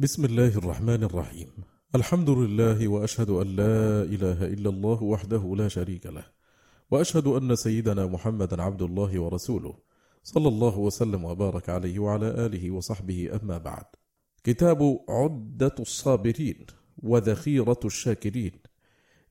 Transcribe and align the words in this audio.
بسم 0.00 0.24
الله 0.24 0.58
الرحمن 0.58 1.04
الرحيم. 1.04 1.48
الحمد 1.94 2.30
لله 2.30 2.88
وأشهد 2.88 3.30
أن 3.30 3.46
لا 3.46 4.02
إله 4.02 4.44
إلا 4.44 4.70
الله 4.70 5.02
وحده 5.02 5.54
لا 5.56 5.68
شريك 5.68 6.06
له 6.06 6.24
وأشهد 6.90 7.26
أن 7.26 7.56
سيدنا 7.56 8.06
محمدا 8.06 8.62
عبد 8.62 8.82
الله 8.82 9.20
ورسوله. 9.20 9.74
صلى 10.22 10.48
الله 10.48 10.78
وسلم 10.78 11.24
وبارك 11.24 11.68
عليه 11.68 11.98
وعلى 11.98 12.46
آله 12.46 12.70
وصحبه 12.70 13.40
أما 13.42 13.58
بعد. 13.58 13.84
كتاب 14.44 15.00
عدة 15.08 15.74
الصابرين 15.80 16.66
وذخيرة 17.02 17.80
الشاكرين. 17.84 18.52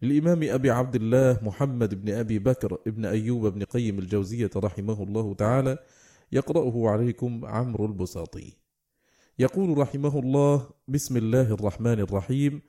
للإمام 0.01 0.43
أبي 0.43 0.71
عبد 0.71 0.95
الله 0.95 1.39
محمد 1.41 2.05
بن 2.05 2.13
أبي 2.13 2.39
بكر 2.39 2.77
بن 2.85 3.05
أيوب 3.05 3.47
بن 3.47 3.63
قيم 3.63 3.99
الجوزية 3.99 4.51
رحمه 4.55 5.03
الله 5.03 5.33
تعالى 5.33 5.77
يقرأه 6.31 6.89
عليكم 6.89 7.45
عمرو 7.45 7.85
البساطي. 7.85 8.66
يقول 9.39 9.77
رحمه 9.77 10.19
الله 10.19 10.67
بسم 10.87 11.17
الله 11.17 11.41
الرحمن 11.41 11.99
الرحيم. 11.99 12.61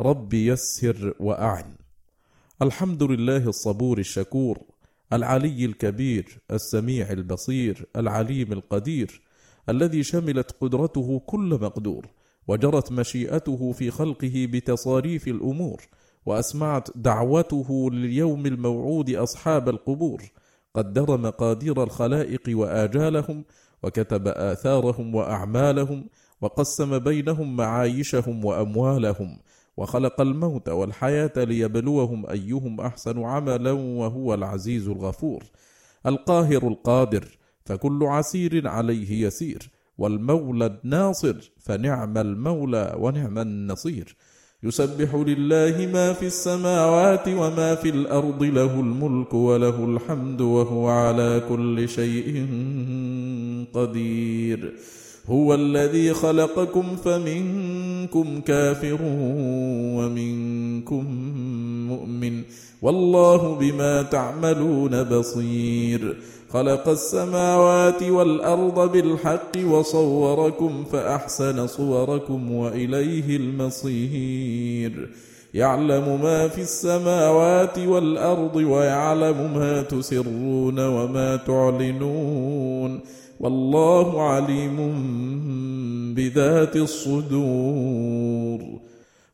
رب 0.00 0.34
يسر 0.34 1.14
وأعن. 1.20 1.74
الحمد 2.62 3.02
لله 3.02 3.48
الصبور 3.48 3.98
الشكور 3.98 4.58
العلي 5.12 5.64
الكبير 5.64 6.38
السميع 6.50 7.10
البصير 7.10 7.86
العليم 7.96 8.52
القدير 8.52 9.20
الذي 9.68 10.02
شملت 10.02 10.50
قدرته 10.60 11.18
كل 11.26 11.58
مقدور 11.62 12.06
وجرت 12.48 12.92
مشيئته 12.92 13.72
في 13.72 13.90
خلقه 13.90 14.48
بتصاريف 14.52 15.28
الأمور 15.28 15.82
وأسمعت 16.26 16.88
دعوته 16.96 17.90
لليوم 17.92 18.46
الموعود 18.46 19.10
أصحاب 19.10 19.68
القبور 19.68 20.22
قدر 20.74 21.16
مقادير 21.16 21.82
الخلائق 21.82 22.42
وآجالهم 22.48 23.44
وكتب 23.82 24.28
آثارهم 24.28 25.14
وأعمالهم 25.14 26.04
وقسم 26.40 26.98
بينهم 26.98 27.56
معايشهم 27.56 28.44
وأموالهم 28.44 29.38
وخلق 29.76 30.20
الموت 30.20 30.68
والحياة 30.68 31.32
ليبلوهم 31.36 32.26
أيهم 32.26 32.80
أحسن 32.80 33.22
عملا 33.22 33.72
وهو 33.72 34.34
العزيز 34.34 34.88
الغفور. 34.88 35.42
القاهر 36.06 36.68
القادر 36.68 37.38
فكل 37.64 38.00
عسير 38.02 38.68
عليه 38.68 39.26
يسير. 39.26 39.70
والمولى 39.98 40.66
الناصر 40.66 41.52
فنعم 41.58 42.18
المولى 42.18 42.94
ونعم 42.98 43.38
النصير. 43.38 44.16
يسبح 44.62 45.14
لله 45.14 45.86
ما 45.92 46.12
في 46.12 46.26
السماوات 46.26 47.28
وما 47.28 47.74
في 47.74 47.88
الأرض 47.88 48.42
له 48.42 48.80
الملك 48.80 49.34
وله 49.34 49.84
الحمد 49.84 50.40
وهو 50.40 50.88
على 50.88 51.42
كل 51.48 51.88
شيء 51.88 52.46
قدير. 53.74 54.72
هو 55.26 55.54
الذي 55.54 56.14
خلقكم 56.14 56.96
فمنكم 57.04 58.40
كافر 58.40 58.98
ومنكم 59.96 61.04
مؤمن. 61.88 62.42
والله 62.82 63.54
بما 63.54 64.02
تعملون 64.02 65.02
بصير. 65.02 66.16
خلق 66.50 66.88
السماوات 66.88 68.02
والأرض 68.02 68.92
بالحق 68.92 69.58
وصوركم 69.64 70.84
فأحسن 70.92 71.66
صوركم 71.66 72.52
وإليه 72.52 73.36
المصير. 73.36 75.10
يعلم 75.54 76.20
ما 76.22 76.48
في 76.48 76.60
السماوات 76.60 77.78
والأرض 77.78 78.56
ويعلم 78.56 79.54
ما 79.54 79.82
تسرون 79.82 80.86
وما 80.86 81.36
تعلنون. 81.36 83.00
والله 83.40 84.22
عليم 84.22 84.76
بذات 86.14 86.76
الصدور. 86.76 88.60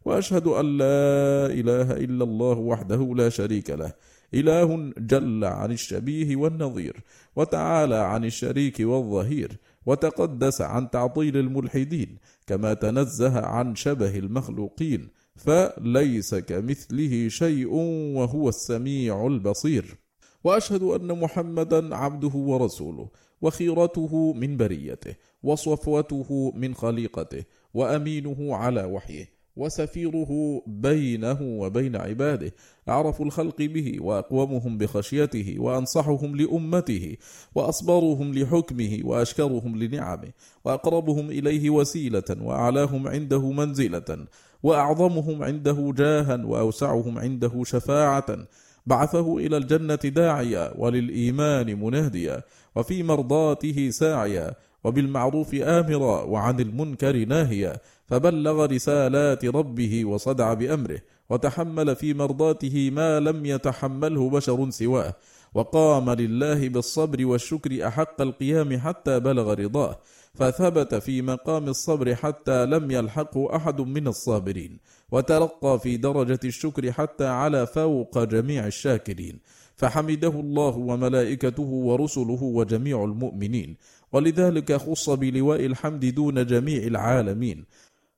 وأشهد 0.05 0.47
أن 0.47 0.79
لا 0.79 1.47
إله 1.47 1.93
إلا 1.93 2.25
الله 2.25 2.59
وحده 2.59 3.15
لا 3.17 3.29
شريك 3.29 3.71
له 3.71 3.93
إله 4.35 4.93
جل 4.99 5.45
عن 5.45 5.73
الشبيه 5.73 6.37
والنظير 6.37 6.97
وتعالى 7.37 7.97
عن 7.97 8.25
الشريك 8.25 8.77
والظهير 8.81 9.57
وتقدس 9.87 10.61
عن 10.61 10.91
تعطيل 10.91 11.37
الملحدين 11.37 12.19
كما 12.47 12.75
تنزه 12.75 13.41
عن 13.41 13.75
شبه 13.75 14.19
المخلوقين 14.19 15.09
فليس 15.37 16.35
كمثله 16.35 17.29
شيء 17.29 17.75
وهو 18.17 18.49
السميع 18.49 19.27
البصير. 19.27 19.97
وأشهد 20.45 20.83
أن 20.83 21.21
محمدا 21.21 21.97
عبده 21.97 22.35
ورسوله 22.35 23.09
وخيرته 23.43 24.33
من 24.33 24.57
بريته 24.57 25.15
وصفوته 25.43 26.53
من 26.55 26.75
خليقته 26.75 27.45
وأمينه 27.75 28.55
على 28.57 28.85
وحيه 28.85 29.37
وسفيره 29.57 30.63
بينه 30.67 31.39
وبين 31.43 31.97
عباده. 31.97 32.53
أعرف 32.89 33.23
الخلق 33.23 33.63
به 33.63 33.97
وأقومهم 34.01 34.79
بخشيته 34.79 35.57
وأنصحهم 35.59 36.37
لأمته 36.37 37.17
وأصبرهم 37.55 38.35
لحكمه 38.35 38.99
وأشكرهم 39.05 39.83
لنعمه 39.83 40.33
وأقربهم 40.65 41.31
إليه 41.31 41.71
وسيلة 41.71 42.37
وأعلاهم 42.41 43.09
عنده 43.09 43.51
منزلة 43.51 44.27
وأعظمهم 44.63 45.43
عنده 45.43 45.93
جاها 45.97 46.45
وأوسعهم 46.45 47.19
عنده 47.19 47.63
شفاعة. 47.65 48.47
بعثه 48.87 49.39
إلى 49.39 49.57
الجنة 49.57 49.95
داعيا 49.95 50.73
وللإيمان 50.79 51.81
مناديا 51.81 52.43
وفي 52.77 53.03
مرضاته 53.03 53.91
ساعيا 53.91 54.55
وبالمعروف 54.85 55.55
آمرا 55.55 56.23
وعن 56.23 56.61
المنكر 56.61 57.25
ناهيا 57.25 57.77
فبلغ 58.07 58.67
رسالات 58.67 59.45
ربه 59.45 60.05
وصدع 60.05 60.55
بأمره 60.55 60.99
وتحمل 61.31 61.97
في 61.97 62.15
مرضاته 62.15 62.91
ما 62.91 63.21
لم 63.21 63.47
يتحمله 63.47 64.31
بشر 64.31 64.71
سواه 64.71 65.15
وقام 65.55 66.11
لله 66.11 66.69
بالصبر 66.69 67.27
والشكر 67.27 67.87
أحق 67.87 68.21
القيام 68.21 68.79
حتى 68.79 69.21
بلغ 69.21 69.55
رضاه 69.55 69.99
فثبت 70.35 70.95
في 70.95 71.23
مقام 71.23 71.69
الصبر 71.69 72.15
حتى 72.15 72.67
لم 72.67 72.91
يلحقه 72.91 73.57
أحد 73.57 73.81
من 73.81 74.09
الصابرين 74.09 74.79
وترقى 75.13 75.79
في 75.79 75.97
درجة 75.97 76.41
الشكر 76.45 76.93
حتى 76.93 77.27
على 77.27 77.67
فوق 77.67 78.25
جميع 78.25 78.67
الشاكرين. 78.67 79.39
فحمده 79.77 80.29
الله 80.29 80.77
وملائكته 80.77 81.63
ورسله 81.63 82.43
وجميع 82.43 83.05
المؤمنين. 83.05 83.77
ولذلك 84.13 84.73
خص 84.73 85.11
بلواء 85.11 85.67
الحمد 85.67 86.05
دون 86.15 86.47
جميع 86.47 86.83
العالمين. 86.83 87.65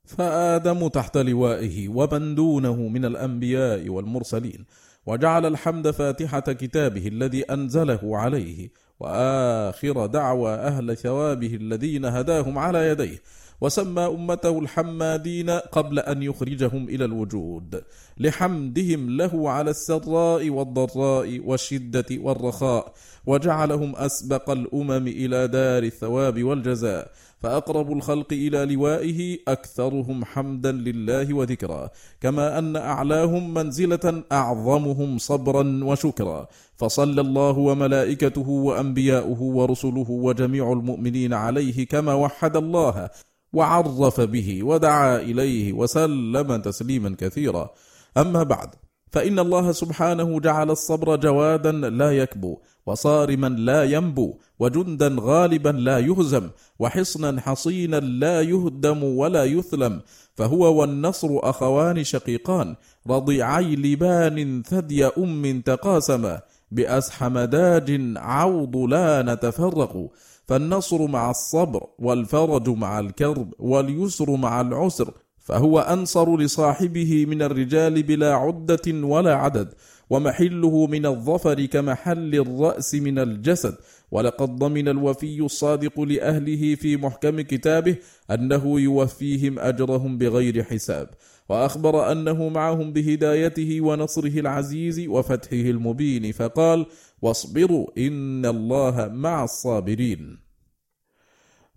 فآدم 0.05 0.89
تحت 0.89 1.17
لوائه 1.17 1.89
ومن 1.89 2.35
دونه 2.35 2.77
من 2.77 3.05
الأنبياء 3.05 3.89
والمرسلين. 3.89 4.65
وجعل 5.07 5.47
الحمد 5.47 5.91
فاتحة 5.91 6.41
كتابه 6.41 7.09
الذي 7.09 7.43
أنزله 7.43 8.01
عليه. 8.19 8.71
وآخر 9.01 10.07
دعوى 10.07 10.55
أهل 10.55 10.97
ثوابه 10.97 11.55
الذين 11.55 12.05
هداهم 12.05 12.59
على 12.59 12.89
يديه. 12.89 13.23
وسمى 13.61 14.07
أمته 14.07 14.59
الحمادين 14.59 15.51
قبل 15.51 15.99
أن 15.99 16.23
يخرجهم 16.23 16.89
إلى 16.89 17.05
الوجود 17.05 17.83
لحمدهم 18.19 19.11
له 19.17 19.51
على 19.51 19.71
السراء 19.71 20.51
والضراء 20.51 21.41
والشدة 21.45 22.07
والرخاء 22.13 22.93
وجعلهم 23.27 23.97
أسبق 23.97 24.51
الأمم 24.51 25.07
إلى 25.09 25.49
دار 25.49 25.83
الثواب 25.83 26.43
والجزاء 26.45 27.11
فأقرب 27.41 27.93
الخلق 27.93 28.33
إلى 28.33 28.75
لوائه 28.75 29.39
أكثرهم 29.49 30.25
حمدا 30.25 30.73
لله 30.73 31.35
وذكرا 31.35 31.91
كما 32.21 32.59
أن 32.59 32.77
أعلاهم 32.77 33.55
منزلة 33.55 34.23
أعظمهم 34.33 35.19
صبرا 35.19 35.85
وشكرا 35.85 36.49
فصلى 36.77 37.21
الله 37.21 37.59
وملائكته 37.59 38.49
وأنبياؤه 38.49 39.43
ورسله 39.43 40.11
وجميع 40.11 40.73
المؤمنين 40.73 41.35
عليه 41.35 41.87
كما 41.87 42.15
وحد 42.15 42.57
الله 42.57 43.11
وعرف 43.53 44.21
به 44.21 44.63
ودعا 44.63 45.17
إليه 45.17 45.73
وسلم 45.73 46.57
تسليما 46.57 47.17
كثيرا. 47.19 47.71
أما 48.17 48.43
بعد 48.43 48.75
فإن 49.13 49.39
الله 49.39 49.73
سبحانه 49.73 50.41
جعل 50.41 50.71
الصبر 50.71 51.17
جوادا 51.17 51.73
لا 51.73 52.11
يكبو 52.11 52.59
وصارما 52.87 53.47
لا 53.49 53.85
ينبو 53.85 54.35
وجندا 54.59 55.17
غالبا 55.21 55.69
لا 55.69 55.99
يهزم 55.99 56.51
وحصنا 56.79 57.41
حصينا 57.41 57.97
لا 57.97 58.41
يهدم 58.41 59.05
ولا 59.05 59.45
يثلم 59.45 60.01
فهو 60.35 60.81
والنصر 60.81 61.29
أخوان 61.33 62.05
شقيقان 62.05 62.77
رضيعي 63.09 63.77
لبان 63.77 64.63
ثدي 64.63 65.07
أم 65.07 65.61
تقاسما 65.61 66.41
بأسحم 66.71 67.39
داج 67.39 68.13
عوض 68.17 68.77
لا 68.77 69.23
نتفرق. 69.23 70.11
فالنصر 70.49 71.07
مع 71.07 71.31
الصبر 71.31 71.87
والفرج 71.99 72.69
مع 72.69 73.01
الكرب 73.01 73.55
واليسر 73.59 74.37
مع 74.37 74.61
العسر 74.61 75.13
فهو 75.39 75.79
أنصر 75.79 76.37
لصاحبه 76.37 77.27
من 77.27 77.43
الرجال 77.43 78.03
بلا 78.03 78.35
عدة 78.35 78.87
ولا 78.87 79.35
عدد 79.35 79.75
ومحله 80.11 80.87
من 80.87 81.07
الظفر 81.07 81.67
كمحل 81.67 82.35
الرأس 82.35 82.95
من 82.95 83.19
الجسد. 83.19 83.75
ولقد 84.11 84.57
ضمن 84.57 84.89
الوفي 84.89 85.41
الصادق 85.41 86.01
لأهله 86.01 86.75
في 86.75 86.97
محكم 86.97 87.41
كتابه 87.41 87.97
أنه 88.31 88.81
يوفيهم 88.81 89.59
أجرهم 89.59 90.19
بغير 90.19 90.65
حساب. 90.65 91.09
وأخبر 91.49 92.13
أنه 92.13 92.49
معهم 92.49 92.93
بهدايته 92.93 93.81
ونصره 93.81 94.41
العزيز 94.41 95.09
وفتحه 95.09 95.57
المبين 95.57 96.33
فقال 96.33 96.87
واصبروا 97.23 97.87
إن 97.99 98.47
الله 98.47 99.09
مع 99.09 99.45
الصابرين. 99.45 100.39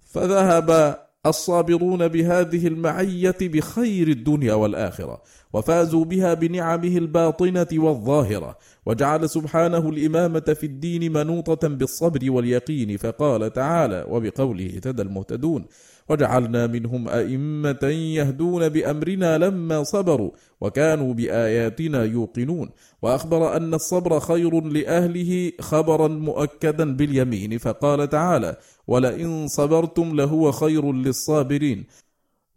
فذهب 0.06 0.98
الصابرون 1.26 2.08
بهذه 2.08 2.68
المعية 2.68 3.38
بخير 3.42 4.08
الدنيا 4.08 4.54
والآخرة 4.54 5.22
وفازوا 5.54 6.06
بها 6.06 6.34
بنعمه 6.34 6.98
الباطنة 6.98 7.68
والظاهرة 7.74 8.58
وجعل 8.86 9.30
سبحانه 9.30 9.90
الإمامة 9.90 10.40
في 10.40 10.66
الدين 10.66 11.14
منوطة 11.14 11.68
بالصبر 11.68 12.32
واليقين 12.32 12.98
فقال 12.98 13.54
تعالى 13.54 14.06
وبقوله 14.10 14.66
اهتدى 14.66 15.02
المهتدون. 15.02 15.66
وجعلنا 16.10 16.68
منهم 16.68 17.10
أئمة 17.10 17.84
يهدون 18.18 18.70
بأمرنا 18.70 19.38
لما 19.38 19.84
صبروا 19.84 20.32
وكانوا 20.62 21.14
بآياتنا 21.14 22.04
يوقنون. 22.04 22.70
وأخبر 23.02 23.58
أن 23.58 23.74
الصبر 23.74 24.20
خير 24.20 24.62
لأهله 24.62 25.52
خبرا 25.62 26.08
مؤكدا 26.08 26.96
باليمين 26.96 27.58
فقال 27.58 28.10
تعالى 28.10 28.56
ولئن 28.88 29.48
صبرتم 29.48 30.16
لهو 30.16 30.52
خير 30.52 30.94
للصابرين 30.94 31.86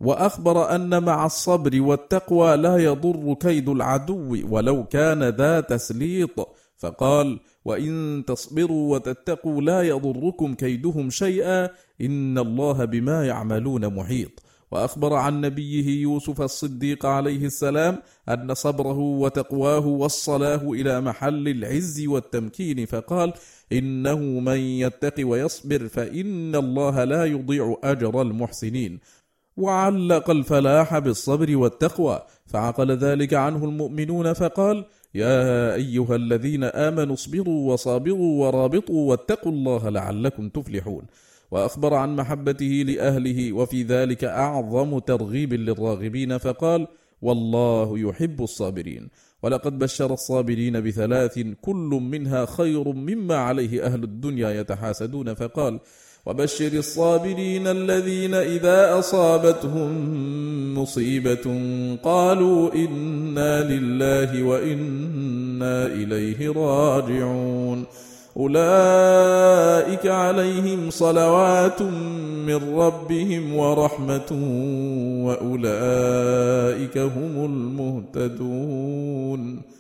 وأخبر 0.00 0.74
أن 0.74 1.02
مع 1.02 1.26
الصبر 1.26 1.82
والتقوى 1.82 2.56
لا 2.56 2.76
يضر 2.76 3.34
كيد 3.34 3.68
العدو 3.68 4.36
ولو 4.50 4.84
كان 4.84 5.22
ذا 5.22 5.60
تسليط. 5.60 6.48
فقال 6.76 7.40
وإن 7.64 8.24
تصبروا 8.26 8.94
وتتقوا 8.94 9.62
لا 9.62 9.82
يضركم 9.82 10.54
كيدهم 10.54 11.10
شيئا 11.10 11.70
إن 12.00 12.38
الله 12.38 12.84
بما 12.84 13.26
يعملون 13.26 13.94
محيط. 13.94 14.42
وأخبر 14.70 15.14
عن 15.14 15.40
نبيه 15.40 16.02
يوسف 16.02 16.40
الصديق 16.40 17.06
عليه 17.06 17.46
السلام 17.46 17.98
أن 18.28 18.54
صبره 18.54 18.98
وتقواه 18.98 19.86
وصلاه 19.86 20.70
إلى 20.70 21.00
محل 21.00 21.48
العز 21.48 22.06
والتمكين 22.06 22.86
فقال 22.86 23.32
إنه 23.72 24.18
من 24.18 24.58
يتق 24.58 25.14
ويصبر 25.20 25.88
فإن 25.88 26.54
الله 26.54 27.04
لا 27.04 27.24
يضيع 27.24 27.76
أجر 27.84 28.22
المحسنين. 28.22 29.00
وعلق 29.56 30.30
الفلاح 30.30 30.98
بالصبر 30.98 31.56
والتقوى 31.56 32.22
فعقل 32.46 32.92
ذلك 32.92 33.34
عنه 33.34 33.64
المؤمنون 33.64 34.32
فقال 34.32 34.84
يا 35.14 35.74
أيها 35.74 36.16
الذين 36.16 36.64
آمنوا 36.64 37.14
اصبروا 37.14 37.72
وصابروا 37.72 38.46
ورابطوا 38.46 39.10
واتقوا 39.10 39.52
الله 39.52 39.88
لعلكم 39.88 40.48
تفلحون. 40.48 41.02
وأخبر 41.50 41.94
عن 41.94 42.16
محبته 42.16 42.84
لأهله 42.86 43.52
وفي 43.52 43.82
ذلك 43.82 44.24
أعظم 44.24 44.98
ترغيب 44.98 45.52
للراغبين 45.52 46.38
فقال 46.38 46.86
والله 47.22 47.98
يحب 47.98 48.42
الصابرين. 48.42 49.08
ولقد 49.42 49.78
بشر 49.78 50.12
الصابرين 50.12 50.80
بثلاث 50.80 51.38
كل 51.60 52.00
منها 52.12 52.46
خير 52.46 52.92
مما 52.92 53.36
عليه 53.36 53.86
أهل 53.86 54.04
الدنيا 54.04 54.50
يتحاسدون 54.50 55.34
فقال 55.34 55.80
وبشر 56.26 56.72
الصابرين 56.72 57.66
الذين 57.66 58.34
إذا 58.34 58.98
أصابتهم 58.98 59.90
مصيبة 60.78 61.60
قالوا 62.02 62.74
إنا 62.74 63.72
لله 63.72 64.42
وإنا 64.42 65.86
إليه 65.86 66.52
راجعون. 66.52 67.84
أولئك 68.36 70.06
عليهم 70.06 70.90
صلوات 70.90 71.82
من 72.46 72.76
ربهم 72.76 73.56
ورحمة 73.56 74.32
وأولئك 75.26 76.98
هم 76.98 77.44
المهتدون. 78.14 79.73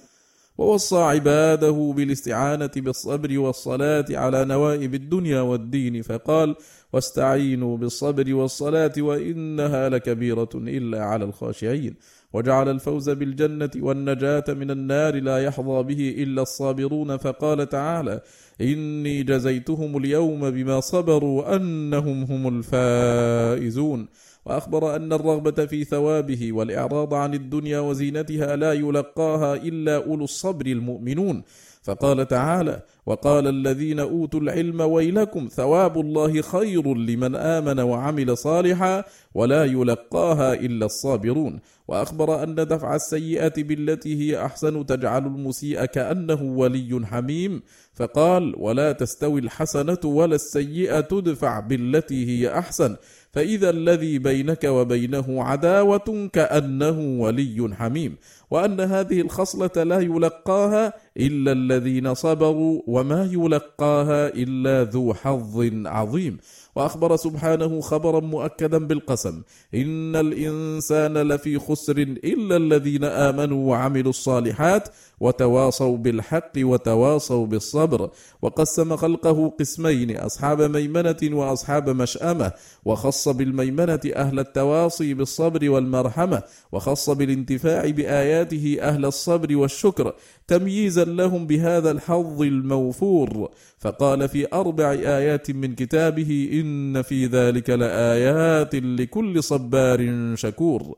ووصى 0.58 0.96
عباده 0.96 1.92
بالاستعانة 1.96 2.70
بالصبر 2.76 3.38
والصلاة 3.38 4.04
على 4.10 4.44
نوائب 4.44 4.94
الدنيا 4.94 5.40
والدين 5.40 6.02
فقال 6.02 6.56
واستعينوا 6.92 7.76
بالصبر 7.76 8.34
والصلاة 8.34 8.92
وإنها 8.98 9.88
لكبيرة 9.88 10.48
إلا 10.54 11.04
على 11.04 11.24
الخاشعين. 11.24 11.94
وجعل 12.32 12.68
الفوز 12.68 13.10
بالجنة 13.10 13.70
والنجاة 13.76 14.44
من 14.48 14.70
النار 14.70 15.14
لا 15.14 15.38
يحظى 15.38 15.82
به 15.82 16.14
إلا 16.18 16.42
الصابرون 16.42 17.16
فقال 17.16 17.68
تعالى 17.68 18.20
إني 18.60 19.22
جزيتهم 19.22 19.96
اليوم 19.96 20.50
بما 20.50 20.80
صبروا 20.80 21.56
أنهم 21.56 22.22
هم 22.24 22.58
الفائزون. 22.58 24.08
وأخبر 24.46 24.96
أن 24.96 25.12
الرغبة 25.12 25.66
في 25.66 25.84
ثوابه 25.84 26.52
والإعراض 26.52 27.14
عن 27.14 27.34
الدنيا 27.34 27.80
وزينتها 27.80 28.56
لا 28.56 28.72
يلقاها 28.72 29.54
إلا 29.54 29.96
أولو 29.96 30.24
الصبر 30.24 30.66
المؤمنون. 30.66 31.42
فقال 31.82 32.28
تعالى 32.28 32.82
وقال 33.06 33.46
الذين 33.46 34.00
أوتوا 34.00 34.40
العلم 34.40 34.80
ويلكم 34.80 35.48
ثواب 35.52 36.00
الله 36.00 36.42
خير 36.42 36.94
لمن 36.94 37.36
آمن 37.36 37.80
وعمل 37.80 38.38
صالحا 38.38 39.04
ولا 39.34 39.64
يلقاها 39.64 40.54
إلا 40.54 40.86
الصابرون. 40.86 41.60
وأخبر 41.88 42.42
أن 42.42 42.54
دفع 42.54 42.94
السيئة 42.94 43.62
بالتي 43.62 44.20
هي 44.20 44.44
أحسن 44.44 44.86
تجعل 44.86 45.26
المسيء 45.26 45.84
كأنه 45.84 46.42
ولي 46.42 47.06
حميم. 47.06 47.62
فقال 47.94 48.54
ولا 48.58 48.92
تستوي 48.92 49.40
الحسنة 49.40 49.98
ولا 50.04 50.34
السيئة 50.34 51.00
تدفع 51.00 51.60
بالتي 51.60 52.26
هي 52.26 52.58
أحسن. 52.58 52.96
فإذا 53.34 53.70
الذي 53.70 54.18
بينك 54.18 54.64
وبينه 54.64 55.42
عداوة 55.42 56.28
كأنه 56.32 56.98
ولي 57.22 57.74
حميم 57.74 58.16
وأن 58.50 58.80
هذه 58.80 59.20
الخصلة 59.20 59.82
لا 59.82 60.00
يلقاها 60.00 60.92
إلا 61.16 61.52
الذين 61.52 62.14
صبروا 62.14 62.82
وما 62.86 63.28
يلقاها 63.32 64.28
إلا 64.28 64.90
ذو 64.90 65.14
حظ 65.14 65.70
عظيم. 65.86 66.38
وأخبر 66.76 67.16
سبحانه 67.16 67.80
خبرا 67.80 68.20
مؤكدا 68.20 68.78
بالقسم 68.78 69.42
إن 69.74 70.16
الإنسان 70.16 71.18
لفي 71.18 71.58
خسر 71.58 71.98
إلا 71.98 72.56
الذين 72.56 73.04
آمنوا 73.04 73.70
وعملوا 73.70 74.10
الصالحات 74.10 74.88
وتواصوا 75.20 75.96
بالحق 75.96 76.52
وتواصوا 76.58 77.46
بالصبر. 77.46 78.10
وقسم 78.42 78.96
خلقه 78.96 79.48
قسمين 79.60 80.16
أصحاب 80.16 80.62
ميمنة 80.62 81.16
وأصحاب 81.22 81.90
مشأمة. 81.90 82.52
وخص 82.84 83.28
بالميمنة 83.28 84.00
أهل 84.16 84.38
التواصي 84.38 85.14
بالصبر 85.14 85.70
والمرحمة. 85.70 86.42
وخص 86.72 87.10
بالانتفاع 87.10 87.90
بآياته 87.90 88.76
أهل 88.80 89.04
الصبر 89.04 89.56
والشكر. 89.56 90.14
تمييزا 90.48 91.04
لهم 91.04 91.46
بهذا 91.46 91.90
الحظ 91.90 92.42
الموفور. 92.42 93.50
فقال 93.78 94.28
في 94.28 94.46
أربع 94.52 94.92
آيات 94.92 95.50
من 95.50 95.74
كتابه 95.74 96.50
إن 96.52 97.02
في 97.02 97.26
ذلك 97.26 97.70
لآيات 97.70 98.74
لكل 98.74 99.42
صبار 99.42 100.34
شكور. 100.34 100.96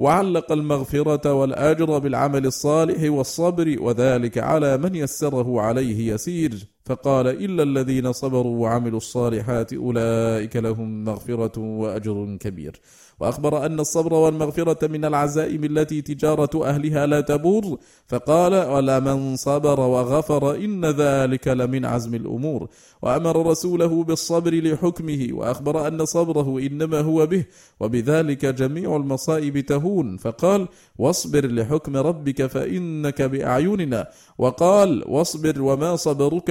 وعلق 0.00 0.52
المغفرة 0.52 1.32
والأجر 1.32 1.98
بالعمل 1.98 2.46
الصالح 2.46 3.10
والصبر 3.12 3.76
وذلك 3.80 4.38
على 4.38 4.76
من 4.76 4.94
يسره 4.94 5.60
عليه 5.60 6.12
يسير. 6.14 6.52
فقال 6.84 7.26
إلا 7.26 7.62
الذين 7.62 8.12
صبروا 8.12 8.62
وعملوا 8.62 8.96
الصالحات 8.96 9.72
أولئك 9.72 10.56
لهم 10.56 11.04
مغفرة 11.04 11.60
وأجر 11.60 12.36
كبير. 12.40 12.80
وأخبر 13.20 13.66
أن 13.66 13.80
الصبر 13.80 14.14
والمغفرة 14.14 14.86
من 14.86 15.04
العزائم 15.04 15.64
التي 15.64 16.02
تجارة 16.02 16.64
أهلها 16.64 17.06
لا 17.06 17.20
تبور. 17.20 17.78
فقال 18.06 18.54
ولمن 18.54 19.36
صبر 19.36 19.80
وغفر 19.80 20.54
إن 20.54 20.84
ذلك 20.84 21.48
لمن 21.48 21.84
عزم 21.84 22.14
الأمور. 22.14 22.68
وأمر 23.02 23.46
رسوله 23.46 24.04
بالصبر 24.04 24.54
لحكمه. 24.54 25.28
وأخبر 25.32 25.88
أن 25.88 26.04
صبره 26.04 26.58
إنما 26.58 27.00
هو 27.00 27.26
به. 27.26 27.44
وبذلك 27.80 28.46
جميع 28.46 28.96
المصائب 28.96 29.60
تهون. 29.60 30.16
فقال 30.16 30.68
واصبر 30.98 31.46
لحكم 31.46 31.96
ربك 31.96 32.46
فإنك 32.46 33.22
بأعيننا. 33.22 34.08
وقال 34.38 35.04
واصبر 35.08 35.62
وما 35.62 35.96
صبرك 35.96 36.50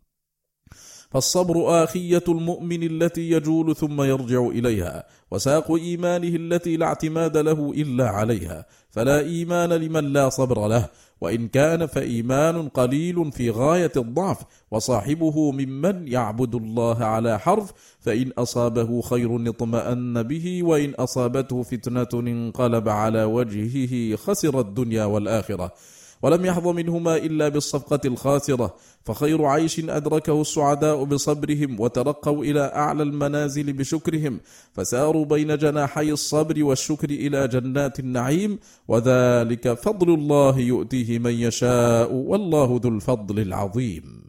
فالصبر 1.11 1.83
آخية 1.83 2.23
المؤمن 2.27 2.83
التي 2.83 3.31
يجول 3.31 3.75
ثم 3.75 4.01
يرجع 4.01 4.47
إليها 4.47 5.03
وساق 5.31 5.71
إيمانه 5.71 6.35
التي 6.35 6.77
لا 6.77 6.85
اعتماد 6.85 7.37
له 7.37 7.71
إلا 7.75 8.09
عليها 8.09 8.65
فلا 8.89 9.19
إيمان 9.19 9.69
لمن 9.69 10.13
لا 10.13 10.29
صبر 10.29 10.67
له 10.67 10.89
وإن 11.21 11.47
كان 11.47 11.85
فإيمان 11.85 12.67
قليل 12.69 13.31
في 13.31 13.49
غاية 13.49 13.91
الضعف 13.97 14.37
وصاحبه 14.71 15.51
ممن 15.51 16.07
يعبد 16.07 16.55
الله 16.55 17.03
على 17.05 17.39
حرف 17.39 17.71
فإن 17.99 18.31
أصابه 18.37 19.01
خير 19.01 19.49
اطمأن 19.49 20.23
به 20.23 20.63
وإن 20.63 20.93
أصابته 20.93 21.63
فتنة 21.63 22.07
انقلب 22.13 22.89
على 22.89 23.23
وجهه 23.23 24.15
خسر 24.15 24.59
الدنيا 24.59 25.05
والآخرة. 25.05 25.71
ولم 26.21 26.45
يحظ 26.45 26.67
منهما 26.67 27.15
إلا 27.15 27.49
بالصفقة 27.49 27.99
الخاسرة. 28.05 28.75
فخير 29.05 29.45
عيش 29.45 29.79
أدركه 29.79 30.41
السعداء 30.41 31.03
بصبرهم 31.03 31.79
وترقوا 31.79 32.43
إلى 32.43 32.61
أعلى 32.75 33.03
المنازل 33.03 33.73
بشكرهم. 33.73 34.39
فساروا 34.73 35.25
بين 35.25 35.57
جناحي 35.57 36.11
الصبر 36.11 36.63
والشكر 36.63 37.09
إلى 37.09 37.47
جنات 37.47 37.99
النعيم. 37.99 38.59
وذلك 38.87 39.73
فضل 39.73 40.13
الله 40.13 40.59
يؤتيه 40.59 41.19
من 41.19 41.33
يشاء. 41.33 42.13
والله 42.13 42.79
ذو 42.83 42.89
الفضل 42.89 43.39
العظيم. 43.39 44.23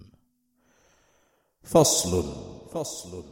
فصل 1.63 2.25
فصل. 2.73 3.25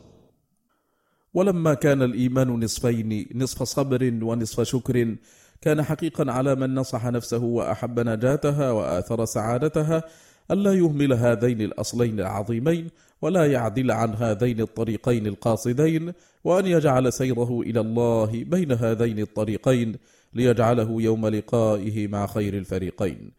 ولما 1.35 1.75
كان 1.75 2.03
الإيمان 2.03 2.49
نصفين 2.65 3.27
نصف 3.35 3.63
صبر 3.63 4.19
ونصف 4.23 4.61
شكر 4.61 5.17
كان 5.63 5.83
حقيقا 5.83 6.33
على 6.33 6.55
من 6.55 6.75
نصح 6.75 7.07
نفسه 7.07 7.45
وأحب 7.45 8.01
نجاتها 8.01 8.71
وآثر 8.71 9.25
سعادتها 9.25 10.03
ألا 10.51 10.73
يهمل 10.75 11.13
هذين 11.13 11.61
الأصلين 11.61 12.21
العظيمين 12.21 12.89
ولا 13.23 13.53
يعدل 13.53 13.91
عن 13.91 14.15
هذين 14.15 14.61
الطريقين 14.61 15.27
القاصدين 15.27 16.13
وأن 16.45 16.67
يجعل 16.67 17.13
سيره 17.13 17.61
إلى 17.61 17.81
الله 17.81 18.45
بين 18.45 18.73
هذين 18.73 19.19
الطريقين 19.19 19.97
ليجعله 20.35 21.03
يوم 21.03 21.27
لقائه 21.27 22.09
مع 22.09 22.27
خير 22.27 22.55
الفريقين. 22.55 23.31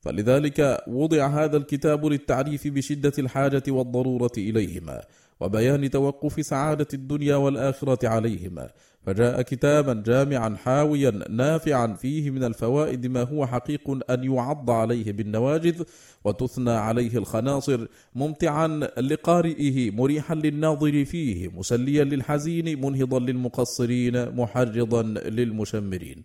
فلذلك 0.00 0.84
وضع 0.86 1.26
هذا 1.26 1.56
الكتاب 1.56 2.06
للتعريف 2.06 2.68
بشدة 2.68 3.12
الحاجة 3.18 3.62
والضرورة 3.68 4.32
إليهما 4.38 5.02
وبيان 5.40 5.90
توقف 5.90 6.46
سعادة 6.46 6.86
الدنيا 6.94 7.36
والآخرة 7.36 8.08
عليهما 8.08 8.70
فجاء 9.06 9.42
كتابا 9.42 10.02
جامعا 10.06 10.56
حاويا 10.56 11.10
نافعا 11.30 11.86
فيه 11.86 12.30
من 12.30 12.44
الفوائد 12.44 13.06
ما 13.06 13.22
هو 13.22 13.46
حقيق 13.46 14.10
أن 14.10 14.24
يعض 14.24 14.70
عليه 14.70 15.12
بالنواجذ 15.12 15.82
وتثنى 16.24 16.70
عليه 16.70 17.18
الخناصر 17.18 17.86
ممتعا 18.14 18.68
لقارئه 19.00 19.90
مريحا 19.90 20.34
للناظر 20.34 21.04
فيه 21.04 21.48
مسليا 21.48 22.04
للحزين 22.04 22.80
منهضا 22.80 23.18
للمقصرين 23.18 24.30
محرضا 24.30 25.02
للمشمرين. 25.02 26.22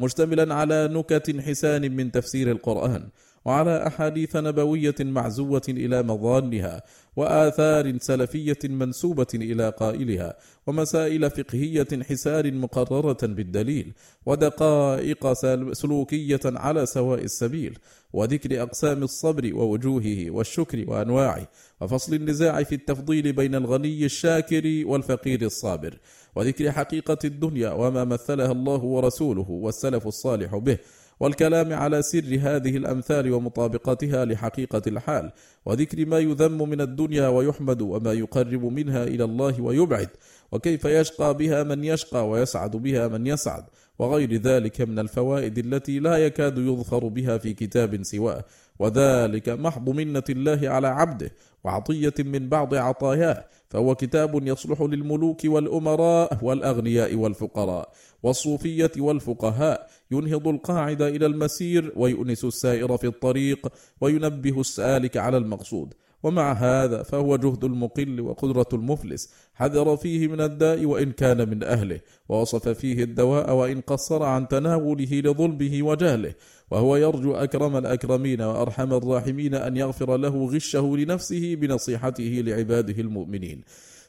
مشتملا 0.00 0.54
على 0.54 0.88
نكت 0.92 1.40
حسان 1.40 1.96
من 1.96 2.12
تفسير 2.12 2.50
القرآن. 2.50 3.08
وعلى 3.44 3.86
أحاديث 3.86 4.36
نبوية 4.36 4.94
معزوة 5.00 5.62
إلى 5.68 6.02
مظانها 6.02 6.82
وآثار 7.16 7.98
سلفية 7.98 8.58
منسوبة 8.64 9.26
إلى 9.34 9.70
قائلها 9.70 10.36
ومسائل 10.66 11.30
فقهية 11.30 11.88
حسار 12.08 12.52
مقررة 12.52 13.18
بالدليل 13.22 13.92
ودقائق 14.26 15.32
سلوكية 15.72 16.40
على 16.44 16.86
سواء 16.86 17.24
السبيل 17.24 17.78
وذكر 18.12 18.62
أقسام 18.62 19.02
الصبر 19.02 19.54
ووجوهه 19.54 20.30
والشكر 20.30 20.84
وأنواعه 20.90 21.48
وفصل 21.80 22.14
النزاع 22.14 22.62
في 22.62 22.74
التفضيل 22.74 23.32
بين 23.32 23.54
الغني 23.54 24.04
الشاكر 24.04 24.82
والفقير 24.86 25.42
الصابر 25.42 25.98
وذكر 26.36 26.72
حقيقة 26.72 27.18
الدنيا 27.24 27.70
وما 27.70 28.04
مثلها 28.04 28.52
الله 28.52 28.84
ورسوله 28.84 29.50
والسلف 29.50 30.06
الصالح 30.06 30.56
به 30.56 30.78
والكلام 31.22 31.72
على 31.72 32.02
سر 32.02 32.38
هذه 32.40 32.76
الأمثال 32.76 33.32
ومطابقتها 33.32 34.24
لحقيقة 34.24 34.82
الحال 34.86 35.32
وذكر 35.66 36.06
ما 36.06 36.18
يذم 36.18 36.68
من 36.68 36.80
الدنيا 36.80 37.28
ويحمد 37.28 37.82
وما 37.82 38.12
يقرب 38.12 38.64
منها 38.64 39.04
إلى 39.04 39.24
الله 39.24 39.60
ويبعد 39.60 40.08
وكيف 40.52 40.84
يشقى 40.84 41.36
بها 41.36 41.62
من 41.62 41.84
يشقى 41.84 42.28
ويسعد 42.28 42.76
بها 42.76 43.08
من 43.08 43.26
يسعد 43.26 43.64
وغير 43.98 44.34
ذلك 44.34 44.80
من 44.80 44.98
الفوائد 44.98 45.58
التي 45.58 45.98
لا 45.98 46.16
يكاد 46.16 46.58
يظفر 46.58 47.08
بها 47.08 47.38
في 47.38 47.54
كتاب 47.54 48.02
سواه 48.02 48.44
وذلك 48.78 49.48
محض 49.48 49.88
منة 49.88 50.24
الله 50.30 50.68
على 50.68 50.88
عبده 50.88 51.30
وعطية 51.64 52.14
من 52.18 52.48
بعض 52.48 52.74
عطاياه 52.74 53.44
فهو 53.72 53.94
كتاب 53.94 54.46
يصلح 54.46 54.82
للملوك 54.82 55.40
والأمراء 55.44 56.38
والأغنياء 56.42 57.14
والفقراء 57.14 57.92
والصوفية 58.22 58.92
والفقهاء 58.98 59.90
ينهض 60.10 60.48
القاعد 60.48 61.02
إلى 61.02 61.26
المسير 61.26 61.92
ويؤنس 61.96 62.44
السائر 62.44 62.96
في 62.96 63.06
الطريق 63.06 63.68
وينبه 64.00 64.60
السالك 64.60 65.16
على 65.16 65.36
المقصود. 65.36 65.94
ومع 66.22 66.52
هذا 66.52 67.02
فهو 67.02 67.36
جهد 67.36 67.64
المقل 67.64 68.20
وقدرة 68.20 68.66
المفلس. 68.72 69.32
حذر 69.54 69.96
فيه 69.96 70.28
من 70.28 70.40
الداء 70.40 70.84
وإن 70.84 71.12
كان 71.12 71.48
من 71.48 71.62
أهله. 71.64 72.00
ووصف 72.28 72.68
فيه 72.68 73.04
الدواء 73.04 73.54
وإن 73.54 73.80
قصر 73.80 74.22
عن 74.22 74.48
تناوله 74.48 75.20
لظلمه 75.20 75.82
وجهله. 75.82 76.34
وهو 76.72 76.96
يرجو 76.96 77.34
أكرم 77.34 77.76
الأكرمين 77.76 78.42
وأرحم 78.42 78.92
الراحمين 78.92 79.54
أن 79.54 79.76
يغفر 79.76 80.16
له 80.16 80.46
غشه 80.46 80.96
لنفسه 80.96 81.54
بنصيحته 81.54 82.42
لعباده 82.46 83.00
المؤمنين. 83.00 83.60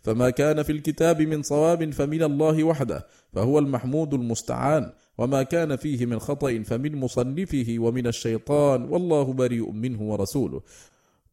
فما 0.03 0.29
كان 0.29 0.63
في 0.63 0.71
الكتاب 0.71 1.21
من 1.21 1.43
صواب 1.43 1.93
فمن 1.93 2.23
الله 2.23 2.63
وحده 2.63 3.07
فهو 3.33 3.59
المحمود 3.59 4.13
المستعان. 4.13 4.91
وما 5.17 5.43
كان 5.43 5.75
فيه 5.75 6.05
من 6.05 6.19
خطأ 6.19 6.63
فمن 6.63 6.95
مصنفه 6.95 7.75
ومن 7.77 8.07
الشيطان 8.07 8.83
والله 8.83 9.33
بريء 9.33 9.71
منه 9.71 10.01
ورسوله. 10.01 10.61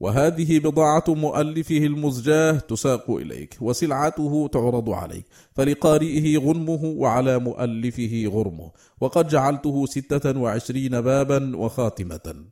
وهذه 0.01 0.59
بضاعة 0.59 1.05
مؤلفه 1.09 1.77
المزجاة 1.77 2.53
تساق 2.53 3.11
إليك 3.11 3.57
وسلعته 3.61 4.49
تعرض 4.53 4.91
عليك 4.91 5.25
فلقارئه 5.55 6.39
غنمه 6.39 6.85
وعلى 6.85 7.39
مؤلفه 7.39 8.25
غرمه 8.27 8.71
وقد 9.01 9.29
جعلته 9.29 9.87
ستة 9.87 10.41
وعشرين 10.41 11.01
بابا 11.01 11.57
وخاتمة. 11.57 12.45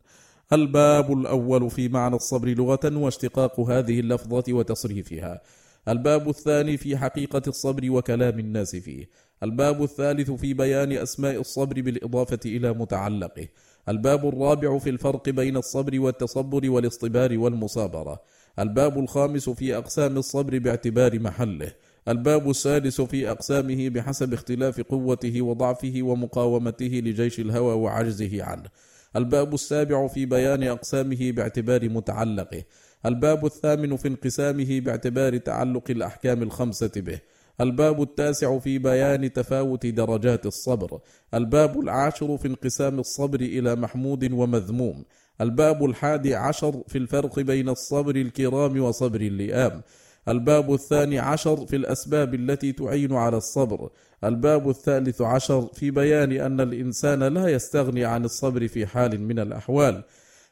الباب 0.53 1.13
الأول 1.13 1.71
في 1.71 1.89
معنى 1.89 2.17
الصبر 2.17 2.49
لغة 2.49 2.97
واشتقاق 2.97 3.61
هذه 3.61 4.01
اللفظة 4.01 4.45
وتصريفها. 4.53 5.41
الباب 5.89 6.29
الثاني 6.29 6.77
في 6.77 6.97
حقيقة 6.97 7.43
الصبر 7.47 7.91
وكلام 7.91 8.39
الناس 8.39 8.77
فيه. 8.77 9.09
الباب 9.43 9.83
الثالث 9.83 10.31
في 10.31 10.55
بيان 10.55 10.93
أسماء 10.93 11.41
الصبر 11.41 11.81
بالإضافة 11.81 12.41
إلى 12.47 12.73
متعلقه. 12.73 13.49
الباب 13.89 14.29
الرابع 14.29 14.79
في 14.79 14.91
الفرق 14.91 15.29
بين 15.29 15.57
الصبر 15.57 16.01
والتصبر 16.01 16.71
والاصطبار 16.71 17.39
والمصابرة. 17.39 18.23
الباب 18.59 18.99
الخامس 18.99 19.51
في 19.51 19.77
أقسام 19.77 20.17
الصبر 20.17 20.59
باعتبار 20.59 21.21
محله. 21.21 21.73
الباب 22.09 22.51
السادس 22.51 23.01
في 23.01 23.31
أقسامه 23.31 23.89
بحسب 23.89 24.33
اختلاف 24.33 24.81
قوته 24.81 25.43
وضعفه 25.43 25.95
ومقاومته 26.01 26.87
لجيش 27.05 27.41
الهوى 27.41 27.75
وعجزه 27.75 28.45
عنه. 28.45 28.69
الباب 29.17 29.55
السابع 29.55 30.07
في 30.07 30.27
بيان 30.27 30.63
أقسامه 30.63 31.33
باعتبار 31.33 31.89
متعلقه. 31.89 32.63
الباب 33.07 33.47
الثامن 33.47 33.97
في 33.97 34.09
انقسامه 34.09 34.81
باعتبار 34.81 35.37
تعلق 35.37 35.91
الأحكام 35.91 36.43
الخمسة 36.43 36.93
به. 36.97 37.19
الباب 37.61 38.03
التاسع 38.03 38.59
في 38.59 38.79
بيان 38.79 39.33
تفاوت 39.33 39.87
درجات 39.87 40.47
الصبر. 40.47 41.01
الباب 41.35 41.81
العاشر 41.81 42.37
في 42.37 42.49
انقسام 42.49 42.99
الصبر 42.99 43.41
إلى 43.41 43.77
محمود 43.77 44.33
ومذموم. 44.33 45.05
الباب 45.41 45.85
الحادي 45.85 46.35
عشر 46.35 46.83
في 46.89 46.99
الفرق 46.99 47.41
بين 47.41 47.69
الصبر 47.69 48.17
الكرام 48.17 48.81
وصبر 48.81 49.21
اللئام. 49.21 49.83
الباب 50.29 50.75
الثاني 50.75 51.19
عشر 51.19 51.67
في 51.67 51.77
الأسباب 51.77 52.35
التي 52.35 52.73
تعين 52.73 53.13
على 53.13 53.37
الصبر. 53.37 53.91
الباب 54.25 54.69
الثالث 54.69 55.23
عشر 55.23 55.69
في 55.75 55.91
بيان 55.91 56.33
أن 56.33 56.61
الإنسان 56.61 57.23
لا 57.23 57.49
يستغني 57.49 58.05
عن 58.05 58.25
الصبر 58.25 58.69
في 58.69 58.87
حال 58.87 59.21
من 59.21 59.39
الأحوال. 59.39 60.05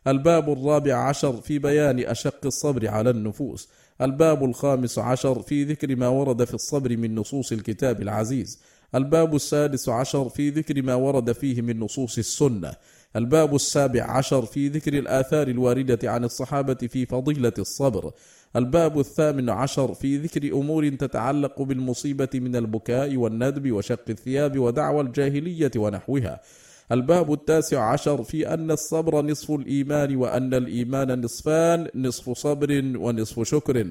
الباب 0.06 0.52
الرابع 0.52 0.94
عشر 0.94 1.32
في 1.32 1.58
بيان 1.58 1.98
أشق 1.98 2.46
الصبر 2.46 2.88
على 2.88 3.10
النفوس. 3.10 3.68
الباب 4.00 4.44
الخامس 4.44 4.98
عشر 4.98 5.42
في 5.42 5.64
ذكر 5.64 5.96
ما 5.96 6.08
ورد 6.08 6.44
في 6.44 6.54
الصبر 6.54 6.96
من 6.96 7.14
نصوص 7.14 7.52
الكتاب 7.52 8.02
العزيز. 8.02 8.60
الباب 8.94 9.34
السادس 9.34 9.88
عشر 9.88 10.28
في 10.28 10.50
ذكر 10.50 10.82
ما 10.82 10.94
ورد 10.94 11.32
فيه 11.32 11.62
من 11.62 11.80
نصوص 11.80 12.18
السنة. 12.18 12.72
الباب 13.16 13.54
السابع 13.54 14.10
عشر 14.10 14.42
في 14.46 14.68
ذكر 14.68 14.98
الآثار 14.98 15.48
الواردة 15.48 16.10
عن 16.10 16.24
الصحابة 16.24 16.74
في 16.74 17.06
فضيلة 17.06 17.52
الصبر. 17.58 18.12
الباب 18.56 18.98
الثامن 19.00 19.50
عشر 19.50 19.94
في 19.94 20.18
ذكر 20.18 20.52
أمور 20.52 20.88
تتعلق 20.88 21.62
بالمصيبة 21.62 22.28
من 22.34 22.56
البكاء 22.56 23.16
والندب 23.16 23.72
وشق 23.72 24.04
الثياب 24.08 24.58
ودعوى 24.58 25.00
الجاهلية 25.00 25.70
ونحوها. 25.76 26.40
الباب 26.92 27.32
التاسع 27.32 27.92
عشر 27.92 28.22
في 28.22 28.54
أن 28.54 28.70
الصبر 28.70 29.22
نصف 29.22 29.50
الإيمان 29.50 30.16
وأن 30.16 30.54
الإيمان 30.54 31.20
نصفان 31.20 31.88
نصف 31.94 32.30
صبر 32.30 32.92
ونصف 32.96 33.42
شكر. 33.42 33.90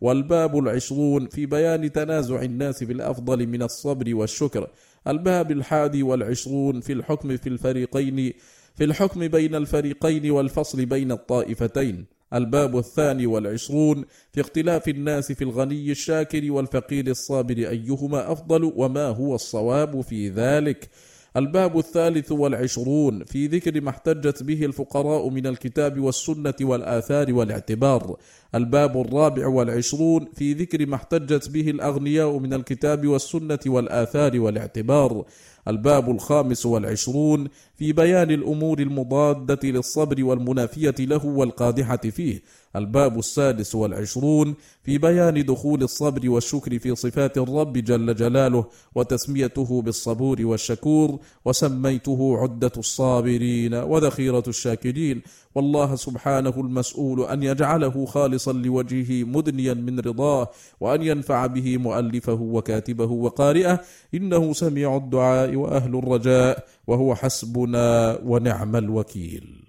والباب 0.00 0.58
العشرون 0.58 1.28
في 1.28 1.46
بيان 1.46 1.92
تنازع 1.92 2.42
الناس 2.42 2.84
بالأفضل 2.84 3.46
من 3.46 3.62
الصبر 3.62 4.14
والشكر. 4.14 4.70
الباب 5.08 5.50
الحادي 5.50 6.02
والعشرون 6.02 6.80
في 6.80 6.92
الحكم 6.92 7.36
في 7.36 7.48
الفريقين 7.48 8.32
في 8.74 8.84
الحكم 8.84 9.28
بين 9.28 9.54
الفريقين 9.54 10.30
والفصل 10.30 10.86
بين 10.86 11.12
الطائفتين. 11.12 12.04
الباب 12.34 12.78
الثاني 12.78 13.26
والعشرون 13.26 14.04
في 14.32 14.40
اختلاف 14.40 14.88
الناس 14.88 15.32
في 15.32 15.44
الغني 15.44 15.90
الشاكر 15.90 16.52
والفقير 16.52 17.06
الصابر 17.06 17.56
أيهما 17.56 18.32
أفضل 18.32 18.72
وما 18.76 19.06
هو 19.06 19.34
الصواب 19.34 20.00
في 20.00 20.28
ذلك. 20.28 20.88
الباب 21.36 21.78
الثالث 21.78 22.32
والعشرون 22.32 23.24
في 23.24 23.46
ذكر 23.46 23.80
ما 23.80 23.90
احتجت 23.90 24.42
به 24.42 24.64
الفقراء 24.64 25.28
من 25.28 25.46
الكتاب 25.46 26.00
والسنة 26.00 26.54
والآثار 26.60 27.32
والاعتبار. 27.32 28.16
الباب 28.54 29.00
الرابع 29.00 29.46
والعشرون 29.46 30.28
في 30.34 30.52
ذكر 30.52 30.86
ما 30.86 30.94
احتجت 30.94 31.48
به 31.48 31.70
الأغنياء 31.70 32.38
من 32.38 32.54
الكتاب 32.54 33.06
والسنة 33.06 33.58
والآثار 33.66 34.40
والاعتبار. 34.40 35.24
الباب 35.68 36.10
الخامس 36.10 36.66
والعشرون 36.66 37.48
في 37.76 37.92
بيان 37.92 38.30
الأمور 38.30 38.78
المضادة 38.78 39.68
للصبر 39.68 40.24
والمنافية 40.24 40.94
له 40.98 41.26
والقادحة 41.26 41.96
فيه. 41.96 42.42
الباب 42.76 43.18
السادس 43.18 43.74
والعشرون 43.74 44.54
في 44.82 44.98
بيان 44.98 45.44
دخول 45.44 45.82
الصبر 45.82 46.30
والشكر 46.30 46.78
في 46.78 46.94
صفات 46.94 47.38
الرب 47.38 47.72
جل 47.72 48.14
جلاله 48.14 48.64
وتسميته 48.94 49.82
بالصبور 49.82 50.46
والشكور 50.46 51.18
وسميته 51.44 52.38
عدة 52.38 52.72
الصابرين 52.76 53.74
وذخيرة 53.74 54.42
الشاكرين. 54.48 55.22
والله 55.54 55.96
سبحانه 55.96 56.54
المسؤول 56.56 57.22
أن 57.22 57.42
يجعله 57.42 58.06
خالصا 58.06 58.52
لوجهه 58.52 59.24
مدنيا 59.24 59.74
من 59.74 60.00
رضاه 60.00 60.48
وأن 60.80 61.02
ينفع 61.02 61.46
به 61.46 61.78
مؤلفه 61.78 62.40
وكاتبه 62.42 63.10
وقارئه. 63.10 63.80
إنه 64.14 64.52
سميع 64.52 64.96
الدعاء 64.96 65.56
وأهل 65.56 65.98
الرجاء. 65.98 66.64
وهو 66.86 67.14
حسبنا 67.14 68.18
ونعم 68.24 68.76
الوكيل. 68.76 69.68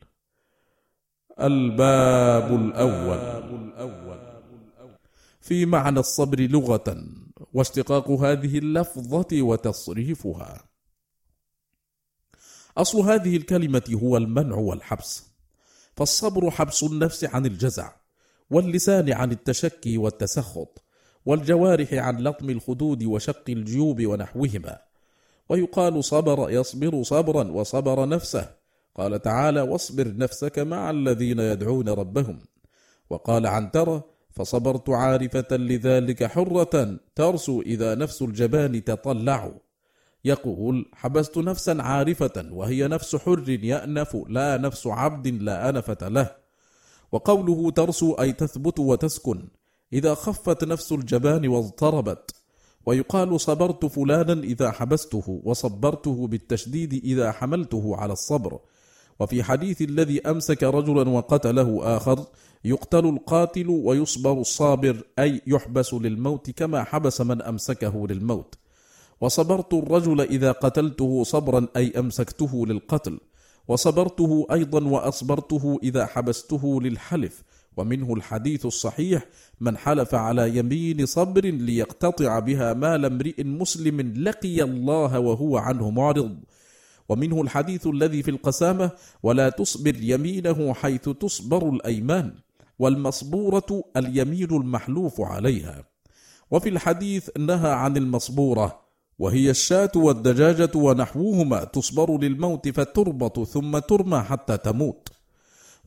الباب 1.40 2.56
الأول. 2.56 3.46
في 5.42 5.66
معنى 5.66 6.00
الصبر 6.00 6.42
لغة 6.42 7.04
واشتقاق 7.54 8.12
هذه 8.12 8.58
اللفظة 8.58 9.28
وتصريفها. 9.42 10.64
أصل 12.78 13.00
هذه 13.00 13.38
الكلمة 13.38 13.84
هو 14.04 14.18
المنع 14.18 14.56
والحبس. 14.56 15.36
فالصبر 15.98 16.52
حبس 16.52 16.84
النفس 16.84 17.24
عن 17.26 17.46
الجزع 17.46 17.92
واللسان 18.50 19.14
عن 19.14 19.32
التشكي 19.32 19.98
والتسخط 19.98 20.84
والجوارح 21.26 21.94
عن 21.94 22.18
لطم 22.18 22.50
الخدود 22.50 23.04
وشق 23.04 23.44
الجيوب 23.50 24.06
ونحوهما. 24.06 24.80
ويقال 25.50 26.04
صبر 26.04 26.50
يصبر 26.50 27.04
صبرا 27.04 27.44
وصبر 27.52 28.08
نفسه. 28.08 28.50
قال 28.96 29.22
تعالى 29.22 29.62
واصبر 29.62 30.18
نفسك 30.18 30.60
مع 30.60 30.90
الذين 30.90 31.40
يدعون 31.40 31.90
ربهم. 31.90 32.40
وقال 33.10 33.48
عنترة 33.48 34.06
فصبرت 34.30 34.90
عارفة 34.90 35.58
لذلك 35.58 36.24
حرة 36.24 36.98
ترسو 37.16 37.62
إذا 37.62 37.96
نفس 37.96 38.22
الجبان 38.22 38.84
تطلع. 38.84 39.52
يقول 40.26 40.86
حبست 40.94 41.38
نفسا 41.38 41.78
عارفة 41.80 42.50
وهي 42.52 42.88
نفس 42.88 43.16
حر 43.16 43.50
يأنف 43.50 44.18
لا 44.30 44.58
نفس 44.58 44.88
عبد 44.88 45.28
لا 45.28 45.70
أنفة 45.70 46.08
له. 46.08 46.36
وقوله 47.12 47.72
ترسو 47.72 48.14
أي 48.14 48.34
تثبت 48.34 48.80
وتسكن 48.80 49.48
إذا 49.94 50.14
خفت 50.14 50.64
نفس 50.64 50.92
الجبان 50.92 51.48
واضطربت. 51.48 52.45
ويقال 52.86 53.42
صبرت 53.42 53.86
فلانا 53.86 54.44
إذا 54.44 54.72
حبسته 54.72 55.42
وصبرته 55.44 56.28
بالتشديد 56.28 56.94
إذا 56.94 57.32
حملته 57.32 57.96
على 57.96 58.14
الصبر. 58.14 58.60
وفي 59.20 59.44
حديث 59.44 59.82
الذي 59.82 60.22
أمسك 60.22 60.64
رجلا 60.64 61.10
وقتله 61.10 61.98
آخر 61.98 62.26
يقتل 62.66 63.06
القاتل 63.06 63.70
ويصبر 63.70 64.32
الصابر 64.32 65.04
أي 65.20 65.42
يحبس 65.48 65.94
للموت 65.94 66.50
كما 66.50 66.84
حبس 66.84 67.22
من 67.22 67.42
أمسكه 67.42 68.08
للموت. 68.08 68.56
وصبرت 69.22 69.74
الرجل 69.74 70.22
إذا 70.22 70.52
قتلته 70.52 71.24
صبرا 71.24 71.68
أي 71.76 71.94
أمسكته 71.98 72.66
للقتل. 72.66 73.20
وصبرته 73.68 74.48
أيضا 74.52 74.84
وأصبرته 74.84 75.80
إذا 75.84 76.06
حبسته 76.06 76.82
للحلف. 76.82 77.44
ومنه 77.78 78.14
الحديث 78.14 78.66
الصحيح 78.66 79.26
من 79.62 79.78
حلف 79.78 80.16
على 80.16 80.58
يمين 80.58 81.06
صبر 81.06 81.46
ليقتطع 81.46 82.40
بها 82.40 82.74
مال 82.74 83.06
امرئ 83.06 83.44
مسلم 83.44 84.02
لقي 84.02 84.64
الله 84.64 85.20
وهو 85.20 85.58
عنه 85.58 85.90
معرض. 85.90 86.38
ومنه 87.10 87.42
الحديث 87.42 87.88
الذي 87.88 88.24
في 88.24 88.32
القسامة 88.32 88.92
ولا 89.24 89.50
تصبر 89.50 89.96
يمينه 90.00 90.74
حيث 90.74 91.10
تصبر 91.10 91.70
الأيمان 91.70 92.34
والمصبورة 92.80 93.84
اليمين 93.98 94.52
المحلوف 94.52 95.22
عليها. 95.22 95.84
وفي 96.52 96.70
الحديث 96.70 97.30
نهى 97.40 97.72
عن 97.72 97.98
المصبورة 97.98 98.86
وهي 99.20 99.50
الشاة 99.50 99.92
والدجاجة 99.96 100.72
ونحوهما 100.76 101.64
تصبر 101.64 102.18
للموت 102.18 102.70
فتربط 102.70 103.44
ثم 103.44 103.78
ترمى 103.78 104.20
حتى 104.20 104.58
تموت. 104.58 105.10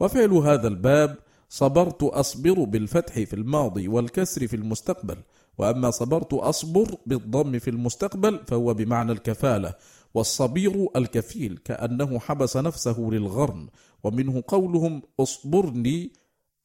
وفعل 0.00 0.32
هذا 0.32 0.68
الباب 0.68 1.16
صبرت 1.48 2.02
أصبر 2.02 2.64
بالفتح 2.64 3.14
في 3.14 3.34
الماضي 3.34 3.88
والكسر 3.88 4.46
في 4.46 4.56
المستقبل 4.56 5.16
وأما 5.58 5.90
صبرت 5.90 6.34
أصبر 6.34 6.96
بالضم 7.06 7.58
في 7.58 7.70
المستقبل 7.70 8.40
فهو 8.46 8.74
بمعنى 8.74 9.12
الكفالة 9.12 9.74
والصبير 10.14 10.88
الكفيل 10.96 11.58
كأنه 11.64 12.18
حبس 12.18 12.56
نفسه 12.56 13.00
للغرم 13.12 13.68
ومنه 14.04 14.42
قولهم 14.48 15.02
أصبرني 15.20 16.12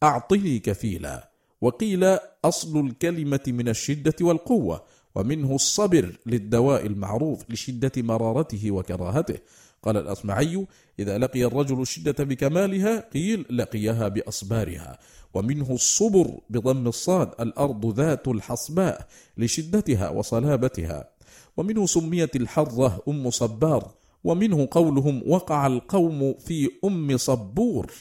أعطني 0.03 0.59
كفيلا 0.59 1.29
وقيل 1.61 2.17
أصل 2.45 2.79
الكلمة 2.85 3.43
من 3.47 3.69
الشدة 3.69 4.15
والقوة 4.21 4.83
ومنه 5.15 5.55
الصبر 5.55 6.17
للدواء 6.25 6.85
المعروف 6.85 7.49
لشدة 7.49 7.91
مرارته 7.97 8.71
وكراهته 8.71 9.37
قال 9.83 9.97
الأصمعي 9.97 10.65
إذا 10.99 11.17
لقي 11.17 11.45
الرجل 11.45 11.81
الشدة 11.81 12.23
بكمالها 12.23 13.09
قيل 13.13 13.45
لقيها 13.49 14.07
بأصبارها. 14.07 14.99
ومنه 15.33 15.71
الصبر 15.71 16.39
بضم 16.49 16.87
الصاد 16.87 17.31
الأرض 17.39 17.99
ذات 17.99 18.27
الحصباء 18.27 19.07
لشدتها 19.37 20.09
وصلابتها. 20.09 21.09
ومنه 21.57 21.85
سميت 21.85 22.35
الحرة 22.35 23.03
أم 23.07 23.29
صبار. 23.29 23.91
ومنه 24.23 24.67
قولهم 24.71 25.23
وقع 25.27 25.67
القوم 25.67 26.33
في 26.33 26.69
أم 26.85 27.17
صبور. 27.17 27.91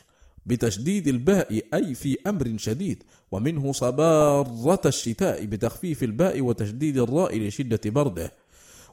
بتشديد 0.47 1.09
الباء 1.09 1.63
أي 1.75 1.95
في 1.95 2.17
أمر 2.27 2.55
شديد. 2.57 3.03
ومنه 3.33 3.73
صبارة 3.73 4.81
الشتاء 4.87 5.45
بتخفيف 5.45 6.03
الباء 6.03 6.41
وتشديد 6.41 6.99
الراء 6.99 7.39
لشدة 7.39 7.81
برده. 7.87 8.33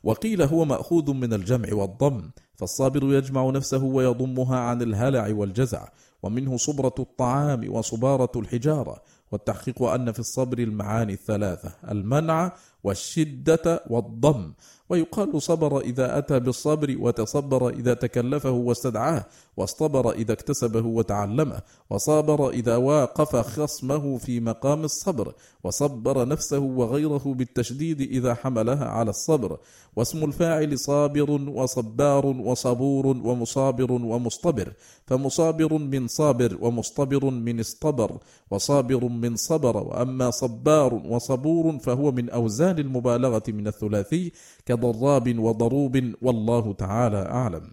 وقيل 0.03 0.41
هو 0.41 0.65
مأخوذ 0.65 1.13
من 1.13 1.33
الجمع 1.33 1.67
والضم 1.73 2.29
فالصابر 2.55 3.03
يجمع 3.03 3.49
نفسه 3.49 3.83
ويضمها 3.83 4.57
عن 4.59 4.81
الهلع 4.81 5.33
والجزع 5.33 5.87
ومنه 6.23 6.57
صبرة 6.57 6.95
الطعام 6.99 7.73
وصبارة 7.73 8.31
الحجارة 8.35 9.01
والتحقيق 9.31 9.83
أن 9.83 10.11
في 10.11 10.19
الصبر 10.19 10.59
المعاني 10.59 11.13
الثلاثة 11.13 11.71
المنع 11.91 12.51
والشدة 12.83 13.83
والضم. 13.89 14.51
ويقال 14.89 15.41
صبر 15.41 15.79
إذا 15.79 16.17
أتى 16.17 16.39
بالصبر 16.39 16.95
وتصبر 16.99 17.69
إذا 17.69 17.93
تكلفه 17.93 18.51
واستدعاه 18.51 19.25
واصطبر 19.57 20.11
إذا 20.11 20.33
اكتسبه 20.33 20.85
وتعلمه 20.85 21.61
وصابر 21.89 22.49
إذا 22.49 22.75
واقف 22.75 23.35
خصمه 23.35 24.17
في 24.17 24.39
مقام 24.39 24.83
الصبر 24.83 25.33
وصبر 25.63 26.27
نفسه 26.27 26.59
وغيره 26.59 27.21
بالتشديد 27.25 28.01
إذا 28.01 28.33
حملها 28.33 28.85
على 28.85 29.09
الصبر. 29.09 29.57
واسم 29.95 30.23
الفاعل 30.23 30.79
صابر 30.79 31.31
وصبار 31.31 32.25
وصبور 32.25 33.07
ومصابر 33.07 33.91
ومصطبر. 33.91 34.73
فمصابر 35.07 35.77
من 35.77 36.07
صابر 36.07 36.57
ومصطبر 36.61 37.25
من 37.25 37.59
اصطبر 37.59 38.17
وصابر 38.51 39.05
من 39.05 39.35
صبر 39.35 39.77
وأما 39.77 40.31
صبار 40.31 40.93
وصبور 40.93 41.79
فهو 41.79 42.11
من 42.11 42.29
أوزان 42.69 42.85
المبالغة 42.85 43.43
من 43.47 43.67
الثلاثي 43.67 44.31
كضراب 44.65 45.39
وضروب 45.39 46.13
والله 46.21 46.73
تعالى 46.73 47.17
أعلم. 47.17 47.71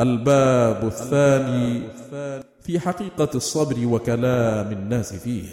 الباب 0.00 0.84
الثاني 0.84 1.88
في 2.60 2.80
حقيقة 2.80 3.30
الصبر 3.34 3.86
وكلام 3.86 4.72
الناس 4.72 5.14
فيه. 5.14 5.48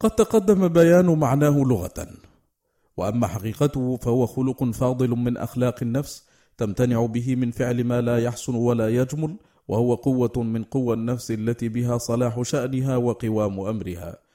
قد 0.00 0.10
تقدم 0.10 0.68
بيان 0.68 1.18
معناه 1.18 1.58
لغة 1.58 2.06
وأما 2.96 3.26
حقيقته 3.26 3.96
فهو 3.96 4.26
خلق 4.26 4.64
فاضل 4.64 5.10
من 5.10 5.36
أخلاق 5.36 5.82
النفس 5.82 6.26
تمتنع 6.58 7.06
به 7.06 7.36
من 7.36 7.50
فعل 7.50 7.84
ما 7.84 8.00
لا 8.00 8.18
يحسن 8.18 8.54
ولا 8.54 8.88
يجمل 8.88 9.36
وهو 9.68 9.94
قوة 9.94 10.32
من 10.36 10.64
قوى 10.64 10.94
النفس 10.94 11.30
التي 11.30 11.68
بها 11.68 11.98
صلاح 11.98 12.42
شأنها 12.42 12.96
وقوام 12.96 13.60
أمرها. 13.60 14.25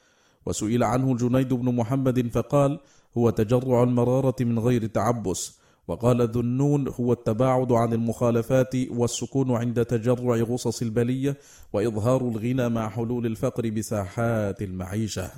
وسئل 0.46 0.84
عنه 0.84 1.16
جنيد 1.18 1.54
بن 1.54 1.76
محمد 1.76 2.28
فقال 2.28 2.80
هو 3.18 3.30
تجرع 3.30 3.84
المرارة 3.84 4.36
من 4.42 4.60
غير 4.60 4.86
تعبس. 4.86 5.62
وقال 5.88 6.30
ذو 6.30 6.42
النون 6.42 6.88
هو 6.88 7.14
التباعد 7.14 7.72
عن 7.72 7.94
المخالفات 7.94 8.76
والسكون 8.90 9.52
عند 9.52 9.86
تجرع 9.86 10.36
غصص 10.36 10.82
البلية 10.82 11.38
وإظهار 11.74 12.22
الغنى 12.22 12.70
مع 12.70 12.90
حلول 12.90 13.26
الفقر 13.26 13.70
بساحات 13.70 14.62
المعيشة. 14.62 15.32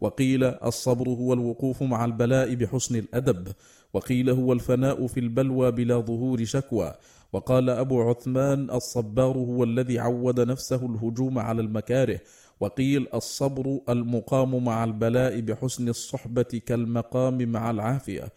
وقيل 0.00 0.44
الصبر 0.44 1.08
هو 1.08 1.32
الوقوف 1.32 1.82
مع 1.82 2.04
البلاء 2.04 2.54
بحسن 2.54 2.96
الأدب. 2.96 3.48
وقيل 3.92 4.30
هو 4.30 4.52
الفناء 4.52 5.06
في 5.06 5.20
البلوى 5.20 5.70
بلا 5.70 5.98
ظهور 6.00 6.44
شكوى. 6.44 6.94
وقال 7.32 7.70
أبو 7.70 8.02
عثمان 8.02 8.70
الصبار 8.70 9.38
هو 9.38 9.64
الذي 9.64 9.98
عود 9.98 10.40
نفسه 10.40 10.86
الهجوم 10.86 11.38
على 11.38 11.60
المكاره 11.60 12.20
وقيل 12.60 13.08
الصبر 13.14 13.80
المقام 13.88 14.64
مع 14.64 14.84
البلاء 14.84 15.40
بحسن 15.40 15.88
الصحبة 15.88 16.42
كالمقام 16.42 17.52
مع 17.52 17.70
العافية. 17.70 18.32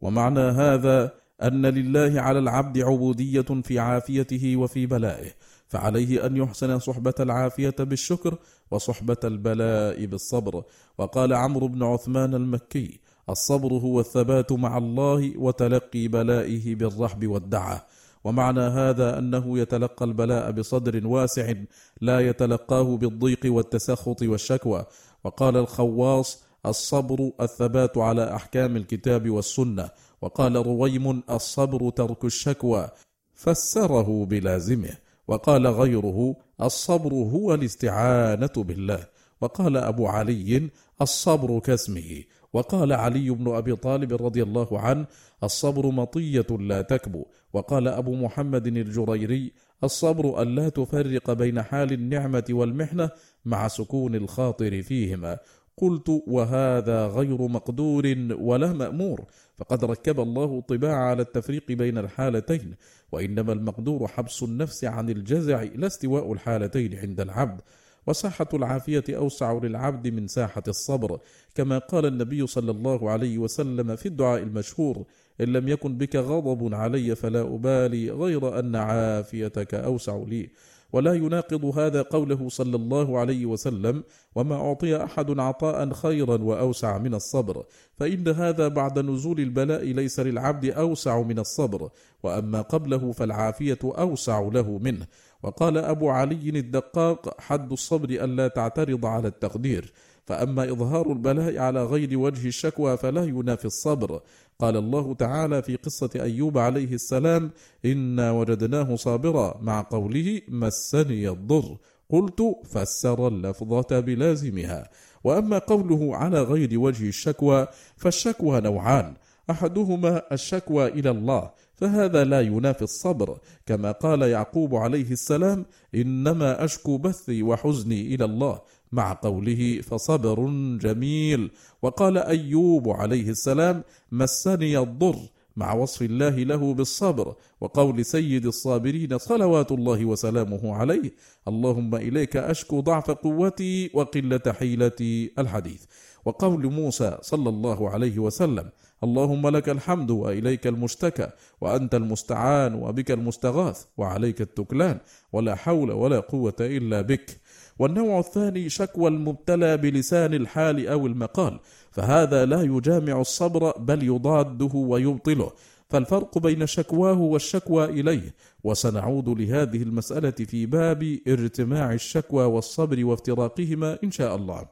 ومعنى 0.00 0.40
هذا 0.40 1.12
أن 1.42 1.66
لله 1.66 2.20
على 2.20 2.38
العبد 2.38 2.78
عبودية 2.78 3.40
في 3.62 3.78
عافيته 3.78 4.56
وفي 4.56 4.86
بلائه 4.86 5.30
فعليه 5.68 6.26
أن 6.26 6.36
يحسن 6.36 6.78
صحبة 6.78 7.14
العافية 7.20 7.74
بالشكر 7.78 8.38
وصحبة 8.70 9.16
البلاء 9.24 10.06
بالصبر. 10.06 10.62
وقال 10.98 11.32
عمرو 11.32 11.68
بن 11.68 11.82
عثمان 11.82 12.34
المكي 12.34 13.00
الصبر 13.30 13.72
هو 13.72 14.00
الثبات 14.00 14.52
مع 14.52 14.78
الله 14.78 15.38
وتلقي 15.38 16.08
بلائه 16.08 16.74
بالرحب 16.74 17.26
والدعه 17.26 17.86
ومعنى 18.24 18.60
هذا 18.60 19.18
أنه 19.18 19.58
يتلقى 19.58 20.04
البلاء 20.04 20.50
بصدر 20.50 21.06
واسع 21.06 21.52
لا 22.00 22.20
يتلقاه 22.20 22.96
بالضيق 22.96 23.40
والتسخط 23.44 24.22
والشكوى. 24.22 24.84
وقال 25.24 25.56
الخواص 25.56 26.44
الصبر 26.66 27.30
الثبات 27.40 27.98
على 27.98 28.34
أحكام 28.34 28.76
الكتاب 28.76 29.30
والسنة. 29.30 29.90
وقال 30.22 30.56
رويم 30.56 31.22
الصبر 31.30 31.90
ترك 31.90 32.24
الشكوى 32.24 32.88
فسره 33.34 34.24
بلازمه. 34.24 34.96
وقال 35.28 35.66
غيره 35.66 36.36
الصبر 36.62 37.12
هو 37.14 37.54
الاستعانة 37.54 38.52
بالله. 38.56 39.06
وقال 39.40 39.76
أبو 39.76 40.06
علي 40.06 40.70
الصبر 41.02 41.58
كاسمه. 41.58 42.22
وقال 42.52 42.92
علي 42.92 43.30
بن 43.30 43.54
أبي 43.54 43.76
طالب 43.76 44.26
رضي 44.26 44.42
الله 44.42 44.80
عنه 44.80 45.06
الصبر 45.44 45.86
مطية 45.86 46.46
لا 46.50 46.82
تكبو. 46.82 47.24
وقال 47.52 47.88
أبو 47.88 48.14
محمد 48.14 48.66
الجريري 48.66 49.52
الصبر 49.84 50.42
الا 50.42 50.68
تفرق 50.68 51.32
بين 51.32 51.62
حال 51.62 51.92
النعمة 51.92 52.44
والمحنة 52.50 53.10
مع 53.44 53.68
سكون 53.68 54.14
الخاطر 54.14 54.82
فيهما. 54.82 55.38
قلت 55.76 56.22
وهذا 56.26 57.06
غير 57.06 57.48
مقدور 57.48 58.16
ولا 58.30 58.72
مأمور 58.72 59.24
فقد 59.56 59.84
ركب 59.84 60.20
الله 60.20 60.58
الطباع 60.58 60.94
على 60.94 61.22
التفريق 61.22 61.72
بين 61.72 61.98
الحالتين 61.98 62.74
وإنما 63.12 63.52
المقدور 63.52 64.08
حبس 64.08 64.42
النفس 64.42 64.84
عن 64.84 65.10
الجزع 65.10 65.62
لا 65.62 65.86
استواء 65.86 66.32
الحالتين 66.32 66.98
عند 66.98 67.20
العبد. 67.20 67.60
وساحة 68.06 68.48
العافية 68.54 69.04
أوسع 69.10 69.52
للعبد 69.52 70.08
من 70.08 70.26
ساحة 70.26 70.62
الصبر، 70.68 71.18
كما 71.54 71.78
قال 71.78 72.06
النبي 72.06 72.46
صلى 72.46 72.70
الله 72.70 73.10
عليه 73.10 73.38
وسلم 73.38 73.96
في 73.96 74.06
الدعاء 74.06 74.42
المشهور: 74.42 75.04
إن 75.40 75.52
لم 75.52 75.68
يكن 75.68 75.98
بك 75.98 76.16
غضب 76.16 76.74
علي 76.74 77.14
فلا 77.14 77.40
أبالي 77.40 78.10
غير 78.10 78.58
أن 78.58 78.76
عافيتك 78.76 79.74
أوسع 79.74 80.16
لي. 80.28 80.50
ولا 80.92 81.14
يناقض 81.14 81.64
هذا 81.64 82.02
قوله 82.02 82.48
صلى 82.48 82.76
الله 82.76 83.18
عليه 83.18 83.46
وسلم 83.46 84.02
وما 84.34 84.54
أعطي 84.54 85.04
أحد 85.04 85.38
عطاء 85.38 85.92
خيرا 85.92 86.42
وأوسع 86.42 86.98
من 86.98 87.14
الصبر. 87.14 87.64
فإن 87.96 88.28
هذا 88.28 88.68
بعد 88.68 88.98
نزول 88.98 89.40
البلاء 89.40 89.84
ليس 89.84 90.20
للعبد 90.20 90.64
أوسع 90.64 91.22
من 91.22 91.38
الصبر 91.38 91.88
وأما 92.22 92.60
قبله 92.60 93.12
فالعافية 93.12 93.78
أوسع 93.84 94.40
له 94.40 94.78
منه. 94.78 95.06
وقال 95.42 95.78
أبو 95.78 96.08
علي 96.08 96.48
الدقاق 96.48 97.40
حد 97.40 97.72
الصبر 97.72 98.08
الا 98.08 98.48
تعترض 98.48 99.06
على 99.06 99.28
التقدير. 99.28 99.92
فأما 100.26 100.64
إظهار 100.64 101.12
البلاء 101.12 101.58
على 101.58 101.84
غير 101.84 102.18
وجه 102.18 102.48
الشكوى 102.48 102.96
فلا 102.96 103.24
ينافي 103.24 103.64
الصبر. 103.64 104.20
قال 104.60 104.76
الله 104.76 105.14
تعالى 105.14 105.62
في 105.62 105.76
قصة 105.76 106.10
أيوب 106.16 106.58
عليه 106.58 106.94
السلام 106.94 107.50
إنا 107.84 108.30
وجدناه 108.30 108.96
صابرا 108.96 109.58
مع 109.62 109.86
قوله 109.90 110.40
مسني 110.48 111.28
الضر 111.28 111.76
قلت 112.10 112.42
فسر 112.64 113.28
اللفظة 113.28 114.00
بلازمها 114.00 114.90
وأما 115.24 115.58
قوله 115.58 116.16
على 116.16 116.42
غير 116.42 116.78
وجه 116.80 117.08
الشكوى 117.08 117.66
فالشكوى 117.96 118.60
نوعان. 118.60 119.14
أحدهما 119.50 120.22
الشكوى 120.32 120.86
إلى 120.86 121.10
الله 121.10 121.50
فهذا 121.74 122.24
لا 122.24 122.40
ينافي 122.40 122.82
الصبر. 122.82 123.38
كما 123.66 123.92
قال 123.92 124.22
يعقوب 124.22 124.74
عليه 124.74 125.10
السلام 125.10 125.66
إنما 125.94 126.64
أشكو 126.64 126.98
بثي 126.98 127.42
وحزني 127.42 128.14
إلى 128.14 128.24
الله 128.24 128.60
مع 128.92 129.12
قوله 129.12 129.80
فصبر 129.80 130.46
جميل. 130.80 131.50
وقال 131.82 132.18
أيوب 132.18 132.88
عليه 132.88 133.30
السلام 133.30 133.84
مسني 134.12 134.78
الضر 134.78 135.16
مع 135.56 135.72
وصف 135.72 136.02
الله 136.02 136.36
له 136.38 136.74
بالصبر. 136.74 137.34
وقول 137.60 138.04
سيد 138.04 138.46
الصابرين 138.46 139.18
صلوات 139.18 139.72
الله 139.72 140.04
وسلامه 140.04 140.74
عليه 140.74 141.12
اللهم 141.48 141.94
إليك 141.94 142.36
أشكو 142.36 142.80
ضعف 142.80 143.10
قوتي 143.10 143.90
وقلة 143.94 144.52
حيلتي. 144.58 145.32
الحديث. 145.38 145.84
وقول 146.24 146.72
موسى 146.72 147.18
صلى 147.22 147.48
الله 147.48 147.90
عليه 147.90 148.18
وسلم 148.18 148.70
اللهم 149.04 149.48
لك 149.48 149.68
الحمد 149.68 150.10
وإليك 150.10 150.66
المشتكى 150.66 151.28
وأنت 151.60 151.94
المستعان 151.94 152.74
وبك 152.74 153.10
المستغاث 153.10 153.84
وعليك 153.96 154.40
التكلان. 154.40 154.98
ولا 155.32 155.54
حول 155.54 155.90
ولا 155.92 156.20
قوة 156.20 156.56
إلا 156.60 157.00
بك. 157.00 157.40
والنوع 157.80 158.18
الثاني 158.18 158.68
شكوى 158.68 159.08
المبتلى 159.08 159.76
بلسان 159.76 160.34
الحال 160.34 160.88
أو 160.88 161.06
المقال 161.06 161.60
فهذا 161.90 162.44
لا 162.44 162.62
يجامع 162.62 163.20
الصبر 163.20 163.78
بل 163.78 164.02
يضاده 164.02 164.74
ويبطله. 164.74 165.52
فالفرق 165.88 166.38
بين 166.38 166.66
شكواه 166.66 167.20
والشكوى 167.20 167.84
إليه 167.84 168.34
وسنعود 168.64 169.28
لهذه 169.28 169.82
المسألة 169.82 170.30
في 170.30 170.66
باب 170.66 171.18
ارتماع 171.28 171.92
الشكوى 171.92 172.44
والصبر 172.44 173.04
وافتراقهما 173.04 173.98
إن 174.04 174.10
شاء 174.10 174.36
الله. 174.36 174.68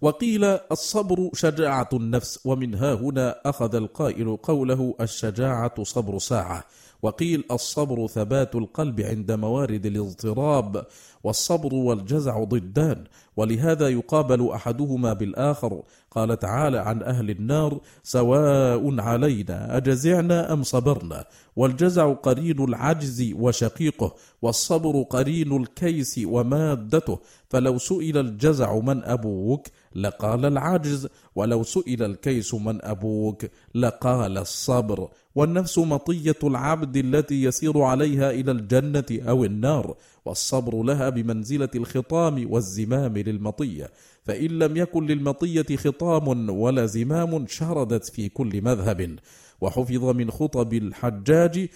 وقيل 0.00 0.44
الصبر 0.44 1.30
شجاعة 1.34 1.88
النفس 1.92 2.46
ومن 2.46 2.74
ها 2.74 2.94
هنا 2.94 3.40
أخذ 3.44 3.74
القائل 3.74 4.36
قوله 4.36 4.94
الشجاعة 5.00 5.84
صبر 5.84 6.18
ساعة. 6.18 6.64
وقيل 7.02 7.44
الصبر 7.50 8.06
ثبات 8.06 8.54
القلب 8.54 9.00
عند 9.00 9.32
موارد 9.32 9.86
الاضطراب 9.86 10.86
والصبر 11.24 11.74
والجزع 11.74 12.44
ضدان 12.44 13.04
ولهذا 13.36 13.88
يقابل 13.88 14.50
أحدهما 14.50 15.12
بالآخر. 15.12 15.82
قال 16.10 16.38
تعالى 16.38 16.78
عن 16.78 17.02
أهل 17.02 17.30
النار 17.30 17.80
سواء 18.02 19.00
علينا 19.00 19.76
أجزعنا 19.76 20.52
أم 20.52 20.62
صبرنا. 20.62 21.24
والجزع 21.56 22.12
قرين 22.12 22.64
العجز 22.64 23.32
وشقيقه 23.32 24.14
والصبر 24.42 25.02
قرين 25.02 25.56
الكيس 25.56 26.20
ومادته. 26.24 27.18
فلو 27.48 27.78
سئل 27.78 28.18
الجزع 28.18 28.78
من 28.78 29.04
أبوك 29.04 29.66
لقال 29.94 30.44
العجز 30.44 31.08
ولو 31.34 31.62
سئل 31.62 32.02
الكيس 32.02 32.54
من 32.54 32.84
أبوك 32.84 33.44
لقال 33.74 34.38
الصبر. 34.38 35.08
والنفس 35.34 35.78
مطية 35.78 36.36
العبد 36.44 36.96
التي 36.96 37.42
يسير 37.42 37.82
عليها 37.82 38.30
إلى 38.30 38.50
الجنة 38.50 39.28
أو 39.28 39.44
النار 39.44 39.96
والصبر 40.24 40.82
لها 40.82 41.08
بمنزلة 41.08 41.68
الخطام 41.74 42.52
والزمام 42.52 43.18
للمطية 43.18 43.90
فإن 44.24 44.50
لم 44.58 44.76
يكن 44.76 45.06
للمطية 45.06 45.76
خطام 45.76 46.50
ولا 46.50 46.86
زمام 46.86 47.46
شردت 47.46 48.04
في 48.04 48.28
كل 48.28 48.62
مذهب. 48.62 49.16
وحفظ 49.60 50.04
من 50.04 50.30
خطب 50.30 50.72
الحجاج 50.72 51.68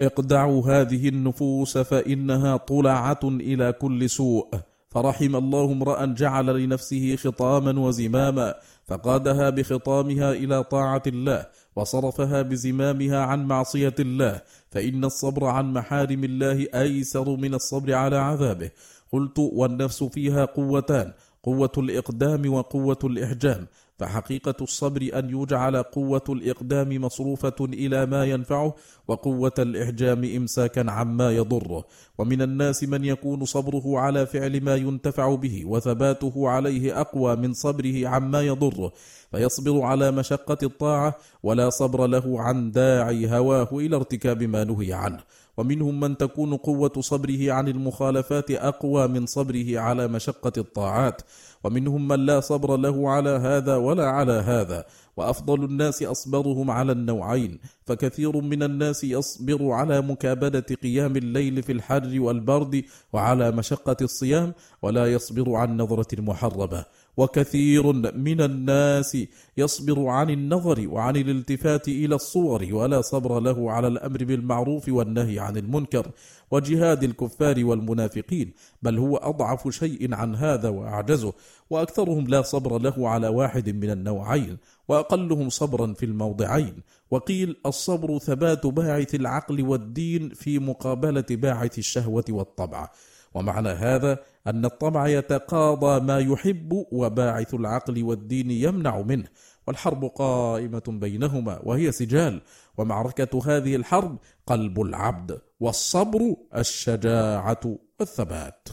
اقدعوا 0.00 0.66
هذه 0.70 1.08
النفوس 1.08 1.78
فإنها 1.78 2.56
طلعة 2.56 3.20
إلى 3.24 3.72
كل 3.72 4.10
سوء. 4.10 4.48
فرحم 4.94 5.36
الله 5.36 5.72
امرأ 5.72 6.06
جعل 6.06 6.62
لنفسه 6.62 7.16
خطاما 7.16 7.80
وزماما 7.80 8.54
فقادها 8.86 9.50
بخطامها 9.50 10.32
إلى 10.32 10.64
طاعة 10.64 11.02
الله 11.06 11.46
وصرفها 11.76 12.42
بزمامها 12.42 13.18
عن 13.18 13.46
معصية 13.46 13.94
الله 13.98 14.40
فإن 14.70 15.04
الصبر 15.04 15.44
عن 15.44 15.72
محارم 15.72 16.24
الله 16.24 16.66
أيسر 16.74 17.36
من 17.36 17.54
الصبر 17.54 17.94
على 17.94 18.16
عذابه. 18.16 18.70
قلت 19.12 19.38
والنفس 19.38 20.04
فيها 20.04 20.44
قوتان 20.44 21.12
قوة 21.42 21.72
الإقدام 21.78 22.52
وقوة 22.52 22.98
الإحجام. 23.04 23.66
فحقيقة 23.98 24.54
الصبر 24.60 25.10
أن 25.14 25.30
يجعل 25.40 25.82
قوة 25.82 26.24
الإقدام 26.28 27.04
مصروفة 27.04 27.54
إلى 27.60 28.06
ما 28.06 28.24
ينفعه 28.24 28.74
وقوة 29.08 29.52
الإحجام 29.58 30.24
إمساكا 30.24 30.90
عما 30.90 31.30
يضره. 31.30 31.84
ومن 32.18 32.42
الناس 32.42 32.84
من 32.84 33.04
يكون 33.04 33.44
صبره 33.44 33.98
على 33.98 34.26
فعل 34.26 34.60
ما 34.60 34.74
ينتفع 34.74 35.34
به 35.34 35.64
وثباته 35.66 36.48
عليه 36.48 37.00
أقوى 37.00 37.36
من 37.36 37.52
صبره 37.52 38.08
عما 38.08 38.42
يضره. 38.42 38.92
فيصبر 39.30 39.82
على 39.82 40.10
مشقة 40.10 40.58
الطاعة 40.62 41.18
ولا 41.42 41.70
صبر 41.70 42.06
له 42.06 42.40
عن 42.42 42.72
داعي 42.72 43.38
هواه 43.38 43.68
إلى 43.72 43.96
ارتكاب 43.96 44.42
ما 44.42 44.64
نهي 44.64 44.92
عنه. 44.92 45.20
ومنهم 45.56 46.00
من 46.00 46.16
تكون 46.16 46.56
قوة 46.56 46.92
صبره 47.00 47.52
عن 47.52 47.68
المخالفات 47.68 48.50
أقوى 48.50 49.08
من 49.08 49.26
صبره 49.26 49.78
على 49.78 50.08
مشقة 50.08 50.52
الطاعات 50.58 51.22
ومنهم 51.64 52.08
من 52.08 52.26
لا 52.26 52.40
صبر 52.40 52.76
له 52.76 53.10
على 53.10 53.30
هذا 53.30 53.76
ولا 53.76 54.06
على 54.06 54.32
هذا 54.32 54.84
وأفضل 55.16 55.64
الناس 55.64 56.02
أصبرهم 56.02 56.70
على 56.70 56.92
النوعين 56.92 57.58
فكثير 57.86 58.40
من 58.40 58.62
الناس 58.62 59.04
يصبر 59.04 59.70
على 59.70 60.00
مكابدة 60.00 60.66
قيام 60.82 61.16
الليل 61.16 61.62
في 61.62 61.72
الحر 61.72 62.20
والبرد 62.20 62.84
وعلى 63.12 63.50
مشقة 63.50 63.96
الصيام 64.02 64.52
ولا 64.82 65.06
يصبر 65.06 65.54
عن 65.54 65.76
نظرة 65.76 66.20
محرمه 66.20 66.84
وكثير 67.16 67.92
من 68.16 68.40
الناس 68.40 69.18
يصبر 69.56 70.06
عن 70.06 70.30
النظر 70.30 70.88
وعن 70.88 71.16
الالتفات 71.16 71.88
إلى 71.88 72.14
الصور 72.14 72.68
ولا 72.72 73.00
صبر 73.00 73.40
له 73.40 73.70
على 73.72 73.88
الأمر 73.88 74.24
بالمعروف 74.24 74.88
والنهي 74.88 75.38
عن 75.38 75.56
المنكر 75.56 76.10
وجهاد 76.50 77.04
الكفار 77.04 77.64
والمنافقين 77.64 78.52
بل 78.82 78.98
هو 78.98 79.16
أضعف 79.16 79.68
شيء 79.68 80.14
عن 80.14 80.34
هذا 80.34 80.68
وأعجزه 80.68 81.32
وأكثرهم 81.70 82.26
لا 82.26 82.42
صبر 82.42 82.78
له 82.78 83.08
على 83.08 83.28
واحد 83.28 83.70
من 83.70 83.90
النوعين 83.90 84.56
وأقلهم 84.88 85.48
صبرا 85.48 85.92
في 85.92 86.06
الموضعين. 86.06 86.74
وقيل 87.10 87.56
الصبر 87.66 88.18
ثبات 88.18 88.66
باعث 88.66 89.14
العقل 89.14 89.62
والدين 89.62 90.28
في 90.28 90.58
مقابلة 90.58 91.24
باعث 91.30 91.78
الشهوة 91.78 92.24
والطبع. 92.28 92.90
ومعنى 93.34 93.68
هذا 93.68 94.18
أن 94.46 94.64
الطمع 94.64 95.08
يتقاضى 95.08 96.00
ما 96.00 96.18
يحب 96.18 96.86
وباعث 96.92 97.54
العقل 97.54 98.02
والدين 98.02 98.50
يمنع 98.50 99.00
منه 99.00 99.28
والحرب 99.66 100.04
قائمة 100.04 100.82
بينهما 100.88 101.60
وهي 101.62 101.92
سجال 101.92 102.40
ومعركة 102.78 103.42
هذه 103.46 103.76
الحرب 103.76 104.18
قلب 104.46 104.80
العبد 104.80 105.40
والصبر 105.60 106.36
الشجاعة 106.56 107.78
والثبات. 108.00 108.68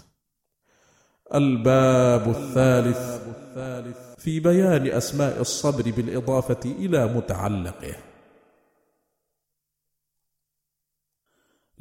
الباب 1.33 2.29
الثالث 2.29 3.21
في 4.17 4.39
بيان 4.39 4.87
أسماء 4.87 5.41
الصبر 5.41 5.91
بالإضافة 5.91 6.59
إلى 6.65 7.13
متعلقه. 7.13 7.95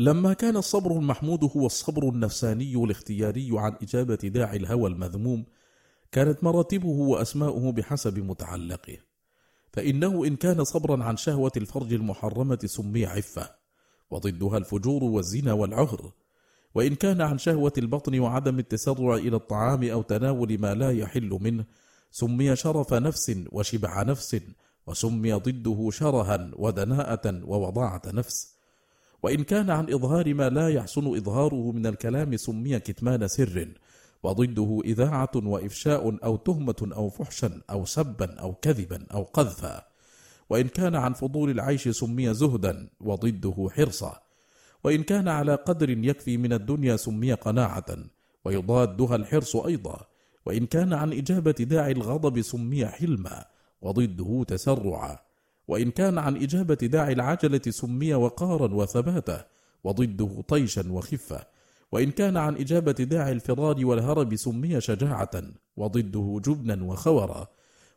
لما 0.00 0.32
كان 0.32 0.56
الصبر 0.56 0.92
المحمود 0.92 1.50
هو 1.56 1.66
الصبر 1.66 2.08
النفساني 2.08 2.84
الاختياري 2.84 3.50
عن 3.52 3.76
إجابة 3.82 4.14
داعي 4.14 4.56
الهوى 4.56 4.90
المذموم 4.90 5.44
كانت 6.12 6.44
مراتبه 6.44 6.88
وأسماؤه 6.88 7.72
بحسب 7.72 8.18
متعلقه. 8.18 8.96
فإنه 9.72 10.24
إن 10.26 10.36
كان 10.36 10.64
صبرا 10.64 11.04
عن 11.04 11.16
شهوة 11.16 11.52
الفرج 11.56 11.92
المحرمة 11.92 12.58
سمي 12.64 13.06
عفة 13.06 13.50
وضدها 14.10 14.58
الفجور 14.58 15.04
والزنا 15.04 15.52
والعهر. 15.52 16.12
وإن 16.74 16.94
كان 16.94 17.20
عن 17.20 17.38
شهوة 17.38 17.72
البطن 17.78 18.20
وعدم 18.20 18.58
التسرع 18.58 19.14
إلى 19.14 19.36
الطعام 19.36 19.84
أو 19.84 20.02
تناول 20.02 20.60
ما 20.60 20.74
لا 20.74 20.90
يحل 20.90 21.38
منه 21.40 21.64
سمي 22.10 22.56
شرف 22.56 22.94
نفس 22.94 23.36
وشبع 23.52 24.02
نفس 24.02 24.40
وسمي 24.86 25.32
ضده 25.32 25.90
شرها 25.90 26.50
ودناءة 26.56 27.44
ووضاعة 27.44 28.02
نفس. 28.06 28.59
وإن 29.22 29.44
كان 29.44 29.70
عن 29.70 29.92
إظهار 29.92 30.34
ما 30.34 30.48
لا 30.48 30.68
يحسن 30.68 31.16
إظهاره 31.16 31.72
من 31.72 31.86
الكلام 31.86 32.36
سمي 32.36 32.78
كتمان 32.78 33.28
سر 33.28 33.68
وضده 34.22 34.80
إذاعة 34.84 35.30
وإفشاء 35.34 36.24
أو 36.24 36.36
تهمة 36.36 36.90
أو 36.92 37.08
فحشا 37.08 37.60
أو 37.70 37.84
سبا 37.84 38.40
أو 38.40 38.54
كذبا 38.54 39.06
أو 39.14 39.22
قذفا. 39.22 39.82
وإن 40.50 40.68
كان 40.68 40.94
عن 40.94 41.12
فضول 41.12 41.50
العيش 41.50 41.88
سمي 41.88 42.34
زهدا 42.34 42.88
وضده 43.00 43.68
حرصا. 43.70 44.20
وإن 44.84 45.02
كان 45.02 45.28
على 45.28 45.54
قدر 45.54 45.90
يكفي 45.90 46.36
من 46.36 46.52
الدنيا 46.52 46.96
سمي 46.96 47.32
قناعة 47.32 47.96
ويضادها 48.44 49.16
الحرص 49.16 49.56
أيضا. 49.56 50.06
وإن 50.46 50.66
كان 50.66 50.92
عن 50.92 51.12
إجابة 51.12 51.50
داعي 51.50 51.92
الغضب 51.92 52.40
سمي 52.40 52.86
حلما 52.86 53.44
وضده 53.82 54.44
تسرعا. 54.48 55.18
وإن 55.70 55.90
كان 55.90 56.18
عن 56.18 56.36
إجابة 56.36 56.74
داعي 56.74 57.12
العجلة 57.12 57.60
سمي 57.68 58.14
وقارا 58.14 58.74
وثباتا 58.74 59.46
وضده 59.84 60.42
طيشا 60.48 60.92
وخفة. 60.92 61.46
وإن 61.92 62.10
كان 62.10 62.36
عن 62.36 62.56
إجابة 62.56 62.92
داعي 62.92 63.32
الفرار 63.32 63.86
والهرب 63.86 64.36
سمي 64.36 64.80
شجاعة 64.80 65.30
وضده 65.76 66.40
جبنا 66.44 66.84
وخورا. 66.84 67.46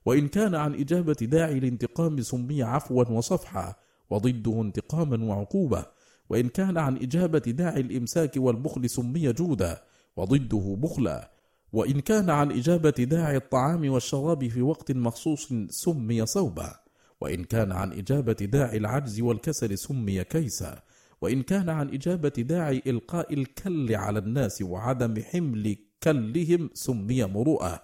وإن 0.05 0.27
كان 0.27 0.55
عن 0.55 0.73
إجابة 0.73 1.13
داعي 1.21 1.57
الانتقام 1.57 2.21
سمي 2.21 2.63
عفوا 2.63 3.03
وصفحا 3.03 3.75
وضده 4.09 4.61
انتقاما 4.61 5.25
وعقوبة. 5.25 5.85
وإن 6.29 6.49
كان 6.49 6.77
عن 6.77 6.97
إجابة 6.97 7.39
داعي 7.39 7.81
الإمساك 7.81 8.31
والبخل 8.37 8.89
سمي 8.89 9.33
جودا 9.33 9.81
وضده 10.17 10.75
بخلا. 10.79 11.31
وإن 11.73 11.99
كان 11.99 12.29
عن 12.29 12.51
إجابة 12.51 12.89
داعي 12.89 13.37
الطعام 13.37 13.89
والشراب 13.89 14.47
في 14.47 14.61
وقت 14.61 14.91
مخصوص 14.91 15.53
سمي 15.69 16.25
صوبا. 16.25 16.82
وإن 17.23 17.43
كان 17.43 17.71
عن 17.71 17.91
إجابة 17.91 18.33
داعي 18.33 18.77
العجز 18.77 19.21
والكسل 19.21 19.77
سمي 19.77 20.23
كيسا 20.23 20.81
وإن 21.21 21.43
كان 21.43 21.69
عن 21.69 21.89
إجابة 21.89 22.29
داعي 22.29 22.83
إلقاء 22.87 23.33
الكل 23.33 23.95
على 23.95 24.19
الناس 24.19 24.61
وعدم 24.61 25.21
حمل 25.21 25.75
كلهم 26.03 26.69
سمي 26.73 27.23
مروءة. 27.23 27.81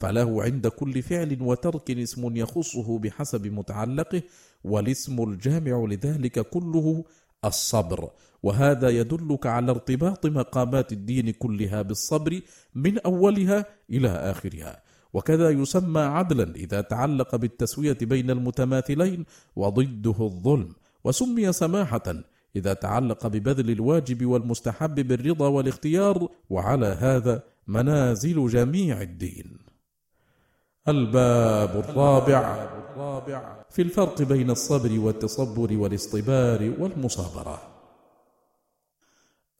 فله 0.00 0.42
عند 0.42 0.66
كل 0.66 1.02
فعل 1.02 1.42
وترك 1.42 1.90
اسم 1.90 2.36
يخصه 2.36 2.98
بحسب 2.98 3.46
متعلقه 3.46 4.22
والاسم 4.64 5.22
الجامع 5.22 5.86
لذلك 5.88 6.40
كله 6.40 7.04
الصبر. 7.44 8.10
وهذا 8.42 8.88
يدلك 8.88 9.46
على 9.46 9.70
ارتباط 9.70 10.26
مقامات 10.26 10.92
الدين 10.92 11.30
كلها 11.30 11.82
بالصبر 11.82 12.40
من 12.74 12.98
أولها 12.98 13.66
إلى 13.90 14.08
آخرها. 14.08 14.87
وكذا 15.12 15.50
يسمى 15.50 16.00
عدلا 16.00 16.54
إذا 16.54 16.80
تعلق 16.80 17.36
بالتسوية 17.36 17.98
بين 18.02 18.30
المتماثلين 18.30 19.24
وضده 19.56 20.16
الظلم 20.20 20.74
وسمي 21.04 21.52
سماحة 21.52 22.14
إذا 22.56 22.72
تعلق 22.72 23.26
ببذل 23.26 23.70
الواجب 23.70 24.26
والمستحب 24.26 24.94
بالرضا 24.94 25.48
والاختيار 25.48 26.28
وعلى 26.50 26.86
هذا 26.86 27.42
منازل 27.66 28.48
جميع 28.48 29.02
الدين. 29.02 29.58
الباب 30.88 31.70
الرابع 31.70 32.68
في 33.70 33.82
الفرق 33.82 34.22
بين 34.22 34.50
الصبر 34.50 34.98
والتصبر 34.98 35.76
والاصطبار 35.76 36.72
والمصابرة. 36.78 37.62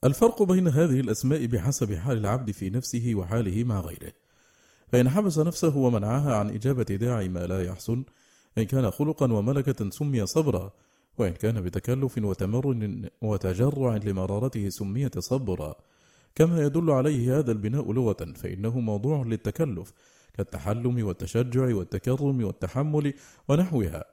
الفرق 0.03 0.43
بين 0.43 0.67
هذه 0.67 0.99
الأسماء 0.99 1.45
بحسب 1.45 1.93
حال 1.93 2.17
العبد 2.17 2.51
في 2.51 2.69
نفسه 2.69 3.11
وحاله 3.15 3.63
مع 3.63 3.79
غيره. 3.79 4.13
فإن 4.91 5.09
حبس 5.09 5.39
نفسه 5.39 5.77
ومنعها 5.77 6.35
عن 6.35 6.49
إجابة 6.49 6.83
داعي 6.83 7.29
ما 7.29 7.47
لا 7.47 7.63
يحسن 7.63 8.03
إن 8.57 8.63
كان 8.63 8.91
خلقا 8.91 9.33
وملكة 9.33 9.89
سمي 9.89 10.25
صبرا 10.25 10.71
وإن 11.17 11.33
كان 11.33 11.61
بتكلف 11.61 12.17
وتمرن 12.17 13.09
وتجرع 13.21 13.95
لمرارته 13.95 14.69
سمي 14.69 15.09
تصبرا 15.09 15.75
كما 16.35 16.63
يدل 16.63 16.91
عليه 16.91 17.39
هذا 17.39 17.51
البناء 17.51 17.91
لغة 17.91 18.33
فإنه 18.35 18.79
موضوع 18.79 19.23
للتكلف 19.23 19.93
كالتحلم 20.33 21.07
والتشجع 21.07 21.75
والتكرم 21.75 22.43
والتحمل 22.43 23.13
ونحوها. 23.49 24.03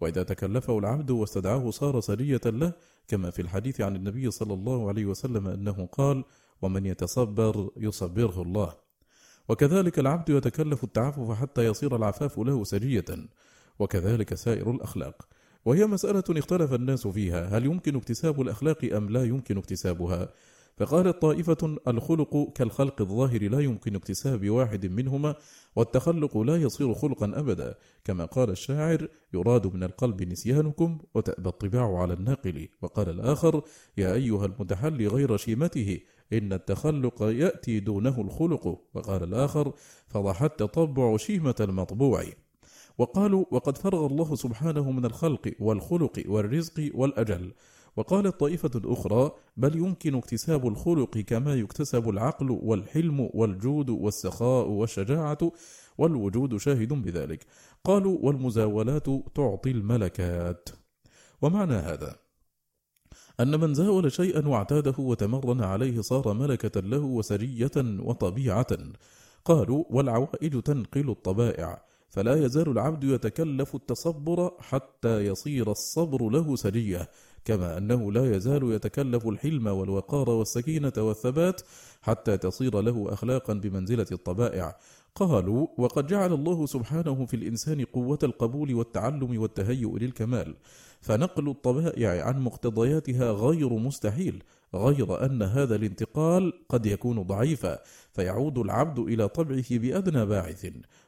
وإذا 0.00 0.22
تكلفه 0.22 0.78
العبد 0.78 1.10
واستدعاه 1.10 1.70
صار 1.70 2.00
سرية 2.00 2.40
له 2.46 2.72
كما 3.08 3.30
في 3.30 3.42
الحديث 3.42 3.80
عن 3.80 3.96
النبي 3.96 4.30
صلى 4.30 4.54
الله 4.54 4.88
عليه 4.88 5.06
وسلم 5.06 5.48
أنه 5.48 5.86
قال 5.92 6.24
ومن 6.62 6.86
يتصبر 6.86 7.70
يصبره 7.76 8.42
الله. 8.42 8.74
وكذلك 9.48 9.98
العبد 9.98 10.28
يتكلف 10.28 10.84
التعفف 10.84 11.30
حتى 11.30 11.66
يصير 11.66 11.96
العفاف 11.96 12.38
له 12.38 12.64
سجية. 12.64 13.04
وكذلك 13.78 14.34
سائر 14.34 14.70
الأخلاق. 14.70 15.28
وهي 15.64 15.86
مسألة 15.86 16.24
اختلف 16.30 16.74
الناس 16.74 17.06
فيها. 17.06 17.58
هل 17.58 17.64
يمكن 17.64 17.96
اكتساب 17.96 18.40
الأخلاق 18.40 18.84
أم 18.84 19.10
لا 19.10 19.24
يمكن 19.24 19.58
اكتسابها؟ 19.58 20.28
فقالت 20.76 21.22
طائفة 21.22 21.76
الخلق 21.88 22.52
كالخلق 22.54 23.00
الظاهر 23.00 23.42
لا 23.42 23.60
يمكن 23.60 23.94
اكتساب 23.94 24.50
واحد 24.50 24.86
منهما 24.86 25.34
والتخلق 25.76 26.38
لا 26.38 26.56
يصير 26.56 26.94
خلقا 26.94 27.32
أبدا. 27.34 27.74
كما 28.04 28.24
قال 28.24 28.50
الشاعر 28.50 29.08
يراد 29.34 29.74
من 29.74 29.82
القلب 29.82 30.22
نسيانكم 30.22 30.98
وتأبى 31.14 31.48
الطباع 31.48 31.98
على 31.98 32.14
الناقل. 32.14 32.68
وقال 32.82 33.08
الآخر 33.08 33.62
يا 33.96 34.14
أيها 34.14 34.46
المتحلي 34.46 35.06
غير 35.06 35.36
شيمته 35.36 36.00
إن 36.32 36.52
التخلق 36.52 37.22
يأتي 37.22 37.80
دونه 37.80 38.20
الخلق. 38.20 38.80
وقال 38.94 39.22
الآخر 39.22 39.72
فضح 40.08 40.42
التطبع 40.42 41.16
شيمة 41.16 41.54
المطبوع. 41.60 42.24
وقالوا 42.98 43.44
وقد 43.50 43.78
فرغ 43.78 44.06
الله 44.06 44.34
سبحانه 44.34 44.90
من 44.90 45.04
الخلق 45.04 45.52
والخلق 45.60 46.22
والرزق 46.26 46.90
والأجل. 46.94 47.52
وقالت 47.96 48.40
طائفة 48.40 48.70
أخرى 48.84 49.30
بل 49.56 49.76
يمكن 49.76 50.14
اكتساب 50.14 50.66
الخلق 50.66 51.18
كما 51.18 51.54
يكتسب 51.54 52.08
العقل 52.08 52.50
والحلم 52.50 53.30
والجود 53.34 53.90
والسخاء 53.90 54.68
والشجاعة 54.68 55.52
والوجود 55.98 56.56
شاهد 56.56 56.92
بذلك. 56.92 57.46
قالوا 57.84 58.18
والمزاولات 58.22 59.06
تعطي 59.34 59.70
الملكات. 59.70 60.68
ومعنى 61.42 61.74
هذا 61.74 62.21
أن 63.42 63.60
من 63.60 63.74
زاول 63.74 64.12
شيئا 64.12 64.48
واعتاده 64.48 64.94
وتمرن 64.98 65.62
عليه 65.62 66.00
صار 66.00 66.32
ملكة 66.32 66.80
له 66.80 66.98
وسرية 66.98 67.70
وطبيعة. 67.76 68.66
قالوا 69.44 69.84
والعوائد 69.90 70.62
تنقل 70.62 71.10
الطبائع 71.10 71.82
فلا 72.08 72.44
يزال 72.44 72.68
العبد 72.68 73.04
يتكلف 73.04 73.74
التصبر 73.74 74.50
حتى 74.58 75.26
يصير 75.26 75.70
الصبر 75.70 76.28
له 76.28 76.56
سرية. 76.56 77.08
كما 77.44 77.78
أنه 77.78 78.12
لا 78.12 78.36
يزال 78.36 78.72
يتكلف 78.72 79.26
الحلم 79.26 79.66
والوقار 79.66 80.30
والسكينة 80.30 80.92
والثبات 80.98 81.60
حتى 82.02 82.36
تصير 82.36 82.80
له 82.80 83.12
أخلاقا 83.12 83.54
بمنزلة 83.54 84.06
الطبائع. 84.12 84.76
قالوا 85.14 85.66
وقد 85.78 86.06
جعل 86.06 86.32
الله 86.32 86.66
سبحانه 86.66 87.26
في 87.26 87.36
الإنسان 87.36 87.84
قوة 87.84 88.18
القبول 88.22 88.74
والتعلم 88.74 89.40
والتهيؤ 89.40 89.96
للكمال. 89.98 90.54
فنقل 91.02 91.48
الطبائع 91.48 92.24
عن 92.24 92.40
مقتضياتها 92.40 93.32
غير 93.32 93.72
مستحيل 93.72 94.42
غير 94.74 95.24
أن 95.24 95.42
هذا 95.42 95.74
الانتقال 95.76 96.52
قد 96.68 96.86
يكون 96.86 97.22
ضعيفا 97.22 97.78
فيعود 98.12 98.58
العبد 98.58 98.98
إلى 98.98 99.28
طبعه 99.28 99.64
بأدنى 99.70 100.26
باعث 100.26 100.66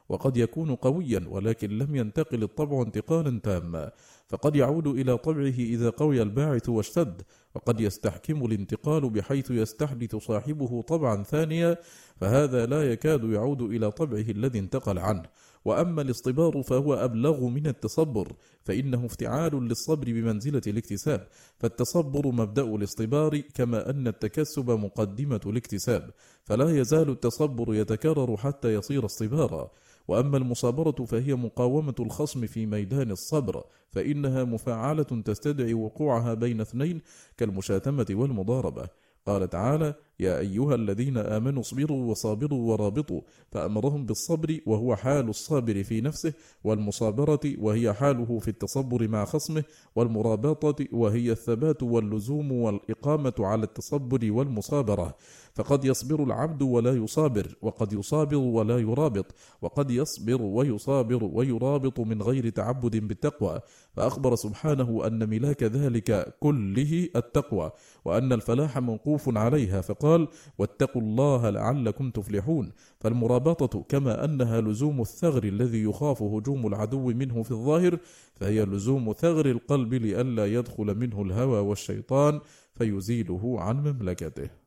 وقد 0.09 0.37
يكون 0.37 0.75
قويا 0.75 1.25
ولكن 1.29 1.77
لم 1.77 1.95
ينتقل 1.95 2.43
الطبع 2.43 2.81
انتقالا 2.81 3.39
تاما 3.39 3.91
فقد 4.27 4.55
يعود 4.55 4.87
إلى 4.87 5.17
طبعه 5.17 5.59
إذا 5.59 5.89
قوي 5.89 6.21
الباعث 6.21 6.69
واشتد 6.69 7.21
وقد 7.55 7.79
يستحكم 7.79 8.45
الانتقال 8.45 9.09
بحيث 9.09 9.51
يستحدث 9.51 10.15
صاحبه 10.15 10.81
طبعا 10.81 11.23
ثانيا 11.23 11.77
فهذا 12.17 12.65
لا 12.65 12.91
يكاد 12.91 13.23
يعود 13.23 13.61
إلى 13.61 13.91
طبعه 13.91 14.25
الذي 14.29 14.59
انتقل 14.59 14.99
عنه. 14.99 15.23
وأما 15.65 16.01
الاصطبار 16.01 16.63
فهو 16.63 16.93
أبلغ 16.93 17.45
من 17.47 17.67
التصبر 17.67 18.33
فإنه 18.63 19.05
افتعال 19.05 19.67
للصبر 19.67 20.05
بمنزلة 20.05 20.61
الاكتساب 20.67 21.27
فالتصبر 21.59 22.31
مبدأ 22.31 22.63
الاصطبار 22.63 23.37
كما 23.39 23.89
أن 23.89 24.07
التكسب 24.07 24.71
مقدمة 24.71 25.41
الاكتساب 25.45 26.11
فلا 26.43 26.79
يزال 26.79 27.09
التصبر 27.09 27.75
يتكرر 27.75 28.37
حتى 28.37 28.73
يصير 28.73 29.05
اصطبارا. 29.05 29.71
وأما 30.07 30.37
المصابرة 30.37 31.05
فهي 31.05 31.35
مقاومة 31.35 31.95
الخصم 31.99 32.47
في 32.47 32.65
ميدان 32.65 33.11
الصبر 33.11 33.63
فإنها 33.91 34.43
مفاعلة 34.43 35.03
تستدعي 35.03 35.73
وقوعها 35.73 36.33
بين 36.33 36.61
اثنين 36.61 37.01
كالمشاتمة 37.37 38.05
والمضاربة. 38.11 38.89
قال 39.27 39.49
تعالى 39.49 39.93
يا 40.19 40.39
أيها 40.39 40.75
الذين 40.75 41.17
آمنوا 41.17 41.61
اصبروا 41.61 42.11
وصابروا 42.11 42.71
ورابطوا 42.71 43.21
فأمرهم 43.51 44.05
بالصبر 44.05 44.59
وهو 44.65 44.95
حال 44.95 45.29
الصابر 45.29 45.83
في 45.83 46.01
نفسه 46.01 46.33
والمصابرة 46.63 47.39
وهي 47.57 47.93
حاله 47.93 48.39
في 48.39 48.47
التصبر 48.47 49.07
مع 49.07 49.25
خصمه 49.25 49.63
والمرابطة 49.95 50.85
وهي 50.91 51.31
الثبات 51.31 51.83
واللزوم 51.83 52.51
والإقامة 52.51 53.33
على 53.39 53.63
التصبر 53.63 54.31
والمصابرة. 54.31 55.15
فقد 55.55 55.85
يصبر 55.85 56.23
العبد 56.23 56.61
ولا 56.61 56.93
يصابر 56.93 57.55
وقد 57.61 57.93
يصابر 57.93 58.37
ولا 58.37 58.77
يرابط 58.77 59.25
وقد 59.61 59.91
يصبر 59.91 60.41
ويصابر 60.41 61.23
ويرابط 61.23 61.99
من 61.99 62.21
غير 62.21 62.49
تعبد 62.49 62.95
بالتقوى. 63.07 63.59
فأخبر 63.93 64.35
سبحانه 64.35 65.07
أن 65.07 65.29
ملاك 65.29 65.63
ذلك 65.63 66.35
كله 66.39 67.09
التقوى 67.15 67.71
وأن 68.05 68.33
الفلاح 68.33 68.77
موقوف 68.77 69.37
عليها 69.37 69.81
فقال 69.81 70.27
واتقوا 70.57 71.01
الله 71.01 71.49
لعلكم 71.49 72.11
تفلحون. 72.11 72.71
فالمرابطة 72.99 73.83
كما 73.89 74.25
أنها 74.25 74.61
لزوم 74.61 75.01
الثغر 75.01 75.43
الذي 75.43 75.83
يخاف 75.83 76.21
هجوم 76.21 76.67
العدو 76.67 77.07
منه 77.07 77.43
في 77.43 77.51
الظاهر 77.51 77.97
فهي 78.33 78.65
لزوم 78.65 79.13
ثغر 79.13 79.45
القلب 79.45 79.93
لئلا 79.93 80.45
يدخل 80.45 80.95
منه 80.97 81.21
الهوى 81.21 81.59
والشيطان 81.59 82.39
فيزيله 82.73 83.55
عن 83.61 83.75
مملكته. 83.87 84.64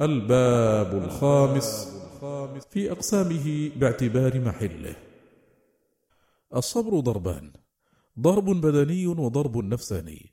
الباب 0.00 1.04
الخامس 1.04 1.96
في 2.70 2.92
أقسامه 2.92 3.70
باعتبار 3.76 4.40
محله. 4.40 4.96
الصبر 6.56 7.00
ضربان 7.00 7.52
ضرب 8.20 8.44
بدني 8.44 9.06
وضرب 9.06 9.64
نفساني 9.64 10.32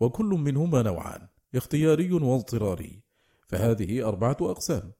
وكل 0.00 0.24
منهما 0.24 0.82
نوعان 0.82 1.26
اختياري 1.54 2.12
واضطراري 2.12 3.02
فهذه 3.48 4.08
أربعة 4.08 4.36
أقسام. 4.40 4.92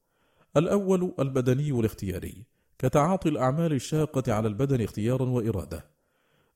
الأول 0.57 1.15
البدني 1.19 1.71
الاختياري 1.71 2.47
كتعاطي 2.79 3.29
الأعمال 3.29 3.73
الشاقة 3.73 4.33
على 4.33 4.49
البدن 4.49 4.81
اختيارا 4.81 5.25
وإرادة. 5.25 5.85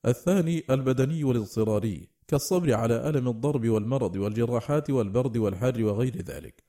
الثاني 0.05 0.63
البدني 0.69 1.23
الاضطراري 1.23 2.09
كالصبر 2.27 2.73
على 2.73 3.09
ألم 3.09 3.27
الضرب 3.27 3.69
والمرض 3.69 4.15
والجراحات 4.15 4.89
والبرد 4.89 5.37
والحر 5.37 5.83
وغير 5.83 6.21
ذلك. 6.21 6.66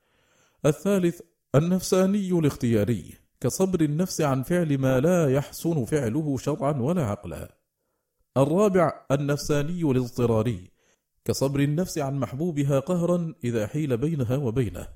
الثالث 0.65 1.21
النفساني 1.55 2.31
الاختياري 2.31 3.13
كصبر 3.41 3.81
النفس 3.81 4.21
عن 4.21 4.43
فعل 4.43 4.77
ما 4.77 4.99
لا 4.99 5.33
يحسن 5.33 5.85
فعله 5.85 6.37
شرعا 6.37 6.71
ولا 6.71 7.05
عقلا. 7.05 7.55
الرابع 8.37 9.05
النفساني 9.11 9.81
الاضطراري 9.81 10.71
كصبر 11.25 11.59
النفس 11.59 11.97
عن 11.97 12.19
محبوبها 12.19 12.79
قهرا 12.79 13.33
إذا 13.43 13.67
حيل 13.67 13.97
بينها 13.97 14.37
وبينه. 14.37 14.87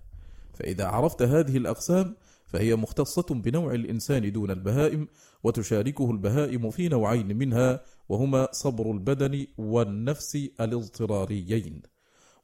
فإذا 0.54 0.86
عرفت 0.86 1.22
هذه 1.22 1.58
الأقسام 1.58 2.16
فهي 2.46 2.76
مختصة 2.76 3.26
بنوع 3.30 3.74
الإنسان 3.74 4.32
دون 4.32 4.52
البهائم 4.52 5.08
وتشاركه 5.44 6.12
البهائم 6.12 6.70
في 6.70 6.88
نوعين 6.88 7.38
منها 7.38 7.84
وهما 8.10 8.48
صبر 8.52 8.92
البدن 8.92 9.48
والنفس 9.58 10.36
الاضطراريين. 10.62 11.82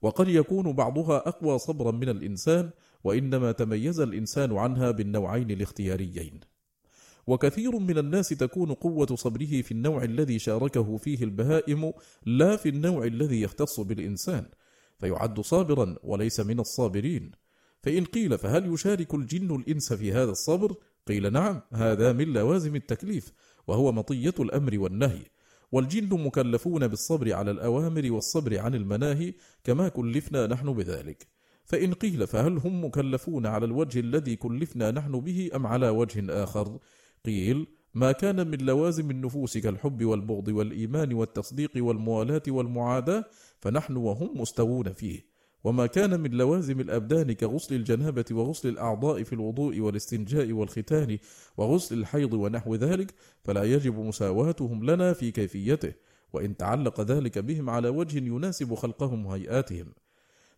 وقد 0.02 0.28
يكون 0.28 0.74
بعضها 0.74 1.18
أقوى 1.18 1.60
صبرا 1.60 1.92
من 1.92 2.10
الإنسان 2.10 2.70
وإنما 3.04 3.52
تميز 3.52 4.00
الإنسان 4.00 4.58
عنها 4.58 4.92
بالنوعين 4.92 5.52
الاختياريين. 5.52 6.40
وكثير 7.28 7.80
من 7.80 7.98
الناس 7.98 8.30
تكون 8.30 8.74
قوة 8.74 9.16
صبره 9.16 9.62
في 9.62 9.72
النوع 9.72 10.04
الذي 10.04 10.40
شاركه 10.40 10.98
فيه 10.98 11.24
البهائم 11.24 11.94
لا 12.26 12.56
في 12.56 12.70
النوع 12.70 13.06
الذي 13.06 13.42
يختص 13.42 13.80
بالإنسان. 13.80 14.46
فيعد 15.00 15.40
صابرا 15.40 15.96
وليس 16.04 16.40
من 16.40 16.60
الصابرين. 16.60 17.32
فإن 17.82 18.06
قيل 18.06 18.38
فهل 18.38 18.74
يشارك 18.74 19.14
الجن 19.14 19.56
الإنس 19.56 19.94
في 19.94 20.14
هذا 20.14 20.32
الصبر؟ 20.32 20.76
قيل 21.08 21.34
نعم 21.34 21.62
هذا 21.74 22.14
من 22.14 22.34
لوازم 22.34 22.76
التكليف 22.76 23.34
وهو 23.68 23.92
مطية 23.92 24.34
الأمر 24.40 24.80
والنهي. 24.80 25.24
والجن 25.72 26.24
مكلفون 26.26 26.88
بالصبر 26.88 27.34
على 27.34 27.52
الأوامر 27.52 28.12
والصبر 28.12 28.60
عن 28.60 28.76
المناهي 28.76 29.34
كما 29.64 29.90
كلفنا 29.90 30.48
نحن 30.48 30.74
بذلك. 30.74 31.39
فإن 31.70 31.94
قيل 31.94 32.28
فهل 32.28 32.58
هم 32.58 32.86
مكلفون 32.86 33.46
على 33.46 33.66
الوجه 33.66 34.00
الذي 34.00 34.36
كلفنا 34.36 34.92
نحن 34.92 35.20
به 35.20 35.50
أم 35.56 35.68
على 35.68 35.90
وجه 35.90 36.44
آخر؟ 36.44 36.80
قيل 37.26 37.68
ما 37.94 38.12
كان 38.12 38.48
من 38.48 38.58
لوازم 38.58 39.12
النفوس 39.12 39.58
كالحب 39.58 40.06
والبغض 40.06 40.48
والإيمان 40.48 41.14
والتصديق 41.14 41.72
والموالاة 41.76 42.42
والمعاداة 42.48 43.26
فنحن 43.60 43.96
وهم 43.96 44.42
مستوون 44.42 44.94
فيه. 44.94 45.30
وما 45.64 45.86
كان 45.86 46.20
من 46.20 46.32
لوازم 46.32 46.80
الأبدان 46.80 47.32
كغسل 47.32 47.76
الجنابة 47.76 48.26
وغسل 48.32 48.70
الأعضاء 48.70 49.24
في 49.24 49.34
الوضوء 49.34 49.80
والاستنجاء 49.80 50.52
والختان 50.52 51.18
وغسل 51.58 52.00
الحيض 52.00 52.34
ونحو 52.34 52.76
ذلك 52.76 53.14
فلا 53.44 53.64
يجب 53.64 54.00
مساواتهم 54.00 54.84
لنا 54.84 55.14
في 55.14 55.32
كيفيته 55.32 55.94
وإن 56.34 56.58
تعلق 56.58 57.02
ذلك 57.02 57.40
بهم 57.40 57.70
على 57.70 57.90
وجه 57.90 58.18
يناسب 58.18 58.76
خلقهم 58.76 59.26
وهيئاتهم. 59.26 59.94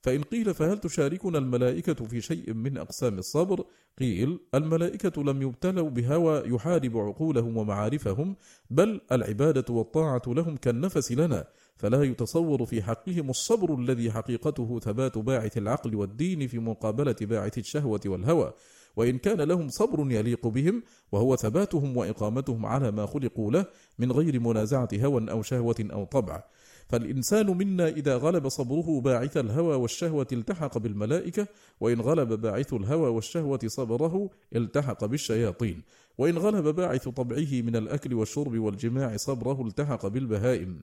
فإن 0.02 0.24
قيل 0.24 0.54
فهل 0.54 0.78
تشاركنا 0.78 1.38
الملائكة 1.38 2.06
في 2.06 2.22
شيء 2.22 2.54
من 2.54 2.78
أقسام 2.78 3.18
الصبر؟ 3.18 3.66
قيل 4.00 4.40
الملائكة 4.56 5.24
لم 5.24 5.42
يبتلوا 5.42 5.90
بهوى 5.90 6.44
يحارب 6.46 6.98
عقولهم 6.98 7.58
ومعارفهم 7.58 8.36
بل 8.70 9.02
العبادة 9.12 9.74
والطاعة 9.74 10.22
لهم 10.28 10.58
كالنفس 10.58 11.12
لنا 11.12 11.48
فلا 11.78 12.04
يتصور 12.04 12.66
في 12.66 12.82
حقهم 12.84 13.30
الصبر 13.30 13.76
الذي 13.76 14.12
حقيقته 14.12 14.80
ثبات 14.80 15.18
باعث 15.18 15.58
العقل 15.58 15.96
والدين 15.96 16.48
في 16.48 16.60
مقابلة 16.60 17.16
باعث 17.22 17.58
الشهوة 17.58 18.02
والهوى 18.06 18.54
وإن 18.96 19.18
كان 19.18 19.42
لهم 19.42 19.70
صبر 19.70 20.12
يليق 20.12 20.48
بهم 20.48 20.84
وهو 21.12 21.36
ثباتهم 21.36 21.98
وإقامتهم 21.98 22.66
على 22.66 22.92
ما 22.92 23.06
خلقوا 23.06 23.52
له 23.52 23.66
من 24.00 24.12
غير 24.12 24.40
منازعة 24.40 24.90
هوى 24.94 25.32
أو 25.32 25.42
شهوة 25.42 25.76
أو 25.94 26.06
طبع 26.06 26.44
فالإنسان 26.92 27.58
منا 27.58 27.88
إذا 27.88 28.18
غلب 28.18 28.48
صبره 28.48 29.02
باعث 29.02 29.38
الهوى 29.38 29.76
والشهوة 29.76 30.28
التحق 30.32 30.78
بالملائكة 30.78 31.48
وإن 31.80 32.02
غلب 32.02 32.34
باعث 32.34 32.74
الهوى 32.74 33.10
والشهوة 33.10 33.60
صبره 33.66 34.30
التحق 34.56 35.06
بالشياطين 35.06 35.82
وإن 36.18 36.38
غلب 36.38 36.68
باعث 36.76 37.10
طبعه 37.10 37.52
من 37.52 37.76
الأكل 37.76 38.14
والشرب 38.14 38.60
والجماع 38.60 39.18
صبره 39.18 39.68
التحق 39.68 40.08
بالبهائم. 40.08 40.82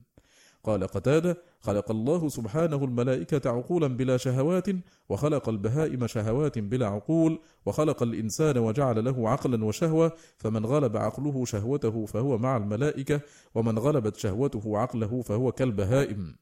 قال 0.64 0.86
قتادة 0.86 1.36
خلق 1.60 1.90
الله 1.90 2.28
سبحانه 2.28 2.84
الملائكة 2.84 3.50
عقولا 3.50 3.86
بلا 3.86 4.16
شهوات 4.16 4.66
وخلق 5.08 5.48
البهائم 5.48 6.06
شهوات 6.06 6.58
بلا 6.58 6.86
عقول 6.86 7.38
وخلق 7.66 8.02
الإنسان 8.02 8.58
وجعل 8.58 9.04
له 9.04 9.28
عقلا 9.28 9.64
وشهوة 9.64 10.12
فمن 10.36 10.66
غلب 10.66 10.96
عقله 10.96 11.44
شهوته 11.44 12.06
فهو 12.06 12.38
مع 12.38 12.56
الملائكة 12.56 13.20
ومن 13.54 13.78
غلبت 13.78 14.16
شهوته 14.16 14.78
عقله 14.78 15.22
فهو 15.22 15.52
كالبهائم. 15.52 16.36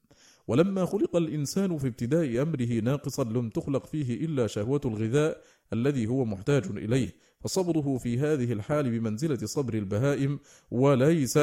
ولما 0.49 0.85
خلق 0.85 1.17
الإنسان 1.17 1.79
في 1.79 1.87
ابتداء 1.87 2.43
أمره 2.43 2.81
ناقصا 2.81 3.25
لم 3.25 3.49
تخلق 3.49 3.87
فيه 3.87 4.25
إلا 4.25 4.47
شهوة 4.47 4.81
الغذاء 4.85 5.43
الذي 5.73 6.07
هو 6.07 6.25
محتاج 6.25 6.65
إليه 6.67 7.15
فصبره 7.41 7.99
في 7.99 8.19
هذه 8.19 8.53
الحال 8.53 8.91
بمنزلة 8.91 9.47
صبر 9.47 9.75
البهائم 9.75 10.39
وليس 10.71 11.39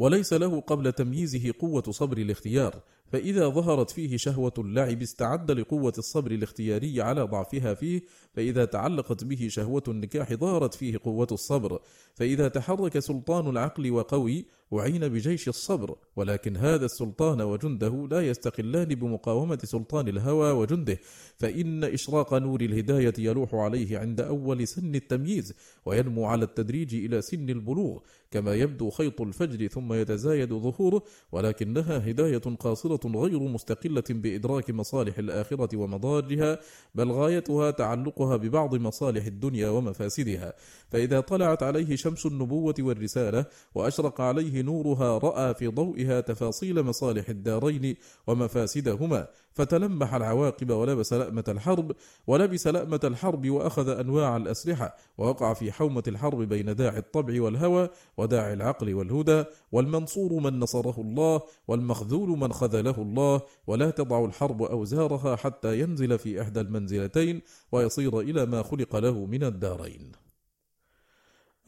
وليس 0.00 0.32
له 0.32 0.60
قبل 0.60 0.92
تمييزه 0.92 1.52
قوة 1.58 1.82
صبر 1.82 2.18
الاختيار 2.18 2.82
فإذا 3.12 3.48
ظهرت 3.48 3.90
فيه 3.90 4.16
شهوة 4.16 4.52
اللعب 4.58 5.02
استعد 5.02 5.50
لقوة 5.50 5.92
الصبر 5.98 6.30
الاختياري 6.30 7.02
على 7.02 7.22
ضعفها 7.22 7.74
فيه 7.74 8.02
فإذا 8.32 8.64
تعلقت 8.64 9.24
به 9.24 9.48
شهوة 9.50 9.82
النكاح 9.88 10.32
ظهرت 10.32 10.74
فيه 10.74 10.98
قوة 11.04 11.26
الصبر 11.32 11.80
فإذا 12.14 12.48
تحرك 12.48 12.98
سلطان 12.98 13.48
العقل 13.48 13.90
وقوي 13.90 14.46
وعين 14.70 15.08
بجيش 15.08 15.48
الصبر 15.48 15.96
ولكن 16.16 16.56
هذا 16.56 16.84
السلطان 16.84 17.40
وجنده 17.40 18.08
لا 18.10 18.20
يستقلان 18.20 18.84
بمقاومة 18.84 19.58
سلطان 19.64 20.08
الهوى 20.08 20.50
وجنده. 20.52 20.98
فإن 21.36 21.84
إشراق 21.84 22.34
نور 22.34 22.60
الهداية 22.60 23.12
يلوح 23.18 23.54
عليه 23.54 23.98
عند 23.98 24.20
أول 24.20 24.68
سن 24.68 24.94
التمييز 24.94 25.54
وينمو 25.86 26.24
على 26.24 26.44
التدريج 26.44 26.94
إلى 26.94 27.22
سن 27.22 27.50
البلوغ. 27.50 27.98
كما 28.30 28.54
يبدو 28.54 28.90
خيط 28.90 29.20
الفجر 29.20 29.66
ثم 29.66 29.92
يتزايد 29.92 30.52
ظهوره 30.52 31.02
ولكنها 31.32 32.10
هداية 32.10 32.38
قاصرة 32.38 33.18
غير 33.18 33.38
مستقلة 33.40 34.04
بإدراك 34.10 34.70
مصالح 34.70 35.18
الآخرة 35.18 35.76
ومضارها 35.76 36.58
بل 36.94 37.10
غايتها 37.10 37.70
تعلقها 37.70 38.36
ببعض 38.36 38.74
مصالح 38.74 39.24
الدنيا 39.26 39.68
ومفاسدها. 39.68 40.54
فإذا 40.88 41.20
طلعت 41.20 41.62
عليه 41.62 41.96
شمس 41.96 42.26
النبوة 42.26 42.74
والرسالة 42.80 43.44
وأشرق 43.74 44.20
عليه 44.20 44.59
نورها 44.62 45.18
رأى 45.18 45.54
في 45.54 45.66
ضوئها 45.66 46.20
تفاصيل 46.20 46.82
مصالح 46.82 47.28
الدارين 47.28 47.96
ومفاسدهما 48.26 49.28
فتلمح 49.52 50.14
العواقب 50.14 50.70
ولبس 50.70 51.12
لأمة 51.12 51.44
الحرب 51.48 51.92
ولبس 52.26 52.66
لأمة 52.66 53.00
الحرب 53.04 53.50
وأخذ 53.50 53.88
أنواع 53.88 54.36
الأسلحة 54.36 54.96
ووقع 55.18 55.54
في 55.54 55.72
حومة 55.72 56.02
الحرب 56.08 56.42
بين 56.42 56.76
داعي 56.76 56.98
الطبع 56.98 57.42
والهوى 57.42 57.88
وداعي 58.16 58.52
العقل 58.52 58.94
والهدى 58.94 59.44
والمنصور 59.72 60.32
من 60.32 60.58
نصره 60.60 61.00
الله 61.00 61.40
والمخذول 61.68 62.28
من 62.28 62.52
خذله 62.52 63.02
الله 63.02 63.40
ولا 63.66 63.90
تضع 63.90 64.24
الحرب 64.24 64.62
أوزارها 64.62 65.36
حتى 65.36 65.80
ينزل 65.80 66.18
في 66.18 66.42
إحدى 66.42 66.60
المنزلتين 66.60 67.42
ويصير 67.72 68.20
إلى 68.20 68.46
ما 68.46 68.62
خلق 68.62 68.96
له 68.96 69.26
من 69.26 69.44
الدارين. 69.44 70.29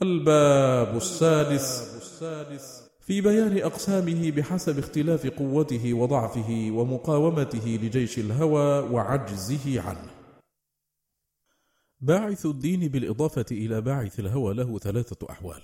الباب 0.03 0.96
السادس 0.96 1.92
في 3.00 3.20
بيان 3.20 3.59
أقسامه 3.59 4.30
بحسب 4.30 4.78
اختلاف 4.78 5.26
قوته 5.26 5.94
وضعفه 5.94 6.68
ومقاومته 6.72 7.78
لجيش 7.82 8.18
الهوى 8.18 8.78
وعجزه 8.78 9.80
عنه. 9.80 10.11
باعث 12.00 12.46
الدين 12.46 12.88
بالإضافة 12.88 13.44
إلى 13.50 13.80
باعث 13.80 14.20
الهوى 14.20 14.55
له 14.55 14.78
ثلاثة 14.78 15.26
أحوال. 15.30 15.62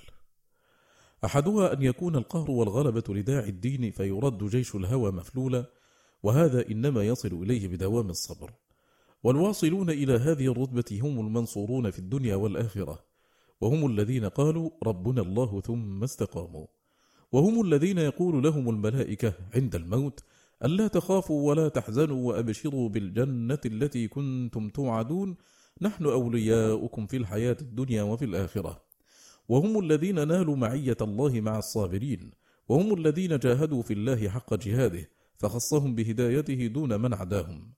أحدها 1.24 1.72
أن 1.72 1.82
يكون 1.82 2.16
القهر 2.16 2.50
والغلبة 2.50 3.04
لداعي 3.08 3.48
الدين 3.48 3.90
فيرد 3.90 4.44
جيش 4.44 4.74
الهوى 4.74 5.12
مفلولا، 5.12 5.64
وهذا 6.22 6.68
إنما 6.70 7.02
يصل 7.02 7.42
إليه 7.42 7.68
بدوام 7.68 8.10
الصبر. 8.10 8.50
والواصلون 9.22 9.90
إلى 9.90 10.12
هذه 10.12 10.52
الرتبة 10.52 11.00
هم 11.02 11.20
المنصورون 11.26 11.90
في 11.90 11.98
الدنيا 11.98 12.36
والآخرة، 12.36 13.07
وهم 13.60 13.86
الذين 13.86 14.24
قالوا 14.24 14.70
ربنا 14.82 15.22
الله 15.22 15.60
ثم 15.60 16.02
استقاموا. 16.02 16.66
وهم 17.32 17.66
الذين 17.66 17.98
يقول 17.98 18.42
لهم 18.42 18.70
الملائكة 18.70 19.32
عند 19.54 19.74
الموت 19.74 20.20
ألا 20.64 20.88
تخافوا 20.88 21.48
ولا 21.48 21.68
تحزنوا 21.68 22.28
وأبشروا 22.28 22.88
بالجنة 22.88 23.58
التي 23.66 24.08
كنتم 24.08 24.68
توعدون؟ 24.68 25.36
نحن 25.80 26.04
أولياؤكم 26.04 27.06
في 27.06 27.16
الحياة 27.16 27.56
الدنيا 27.60 28.02
وفي 28.02 28.24
الآخرة. 28.24 28.82
وهم 29.48 29.78
الذين 29.78 30.28
نالوا 30.28 30.56
معية 30.56 30.96
الله 31.00 31.40
مع 31.40 31.58
الصابرين. 31.58 32.30
وهم 32.68 32.94
الذين 32.94 33.38
جاهدوا 33.38 33.82
في 33.82 33.92
الله 33.92 34.28
حق 34.28 34.54
جهاده 34.54 35.08
فخصهم 35.36 35.94
بهدايته 35.94 36.66
دون 36.66 37.00
من 37.00 37.14
عداهم. 37.14 37.72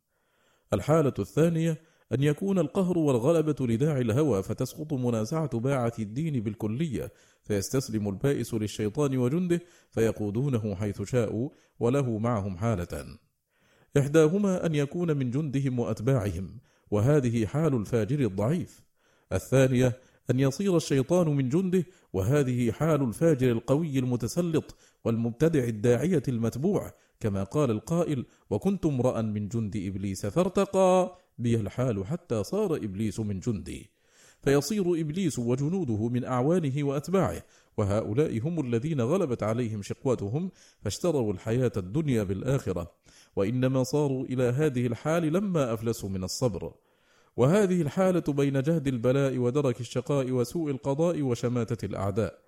الحالة 0.73 1.15
الثانية 1.19 1.83
أن 2.13 2.23
يكون 2.23 2.59
القهر 2.59 2.99
والغلبة 2.99 3.67
لداعي 3.67 4.01
الهوى 4.01 4.43
فتسقط 4.43 4.93
منازعة 4.93 5.59
باعث 5.59 6.01
الدين 6.01 6.41
بالكلية 6.43 7.13
فيستسلم 7.43 8.09
البائس 8.09 8.55
للشيطان 8.55 9.17
وجنده 9.17 9.61
فيقودونه 9.91 10.75
حيث 10.75 11.03
شاءوا 11.03 11.49
وله 11.81 12.19
معهم 12.19 12.57
حالة. 12.57 13.19
إحداهما 13.99 14.67
أن 14.67 14.75
يكون 14.75 15.17
من 15.17 15.31
جندهم 15.31 15.79
وأتباعهم 15.79 16.59
وهذه 16.91 17.47
حال 17.47 17.75
الفاجر 17.75 18.21
الضعيف. 18.21 18.83
الثانية 19.33 20.01
أن 20.31 20.41
يصير 20.41 20.77
الشيطان 20.77 21.29
من 21.29 21.49
جنده 21.49 21.85
وهذه 22.13 22.73
حال 22.73 23.03
الفاجر 23.03 23.53
القوي 23.53 23.99
المتسلط 23.99 24.77
والمبتدع 25.05 25.65
الداعية 25.65 26.23
المتبوع 26.29 26.93
كما 27.21 27.43
قال 27.45 27.71
القائل 27.71 28.25
وكنت 28.51 28.87
امرأ 28.87 29.23
من 29.23 29.49
جند 29.49 29.77
إبليس 29.77 30.27
فارتقى 30.27 31.17
بي 31.39 31.57
الحال 31.57 32.07
حتى 32.07 32.45
صار 32.45 32.77
إبليس 32.77 33.21
من 33.21 33.41
جندي. 33.41 33.91
فيصير 34.43 35.01
إبليس 35.01 35.39
وجنوده 35.39 36.09
من 36.09 36.25
أعوانه 36.25 36.85
وأتباعه 36.85 37.43
وهؤلاء 37.77 38.39
هم 38.39 38.67
الذين 38.67 39.01
غلبت 39.01 39.43
عليهم 39.43 39.83
شقوتهم 39.83 40.51
فاشتروا 40.83 41.33
الحياة 41.33 41.73
الدنيا 41.77 42.23
بالآخرة. 42.23 42.93
وإنما 43.37 43.83
صاروا 43.83 44.25
إلى 44.25 44.43
هذه 44.43 44.87
الحال 44.87 45.33
لما 45.33 45.73
أفلسوا 45.73 46.09
من 46.09 46.25
الصبر. 46.25 46.73
وهذه 47.37 47.83
الحالة 47.83 48.21
بين 48.29 48.63
جهد 48.63 48.89
البلاء 48.89 49.39
ودرك 49.39 49.81
الشقاء 49.81 50.31
وسوء 50.31 50.71
القضاء 50.71 51.23
وشماتة 51.23 51.87
الأعداء. 51.87 52.39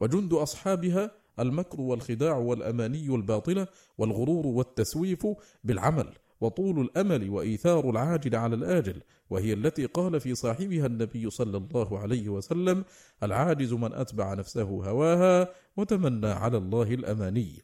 وجند 0.00 0.32
أصحابها 0.32 1.10
المكر 1.38 1.80
والخداع 1.80 2.36
والأماني 2.36 3.14
الباطلة 3.14 3.66
والغرور 3.98 4.46
والتسويف 4.46 5.26
بالعمل. 5.64 6.12
وطول 6.40 6.80
الأمل 6.80 7.30
وإيثار 7.30 7.90
العاجل 7.90 8.36
على 8.36 8.54
الآجل 8.54 9.02
وهي 9.30 9.52
التي 9.52 9.86
قال 9.86 10.20
في 10.20 10.34
صاحبها 10.34 10.86
النبي 10.86 11.30
صلى 11.30 11.56
الله 11.56 11.98
عليه 11.98 12.28
وسلم 12.28 12.84
العاجز 13.22 13.72
من 13.72 13.92
أتبع 13.92 14.34
نفسه 14.34 14.62
هواها 14.62 15.48
وتمنى 15.76 16.26
على 16.26 16.56
الله 16.56 16.94
الأماني. 16.94 17.62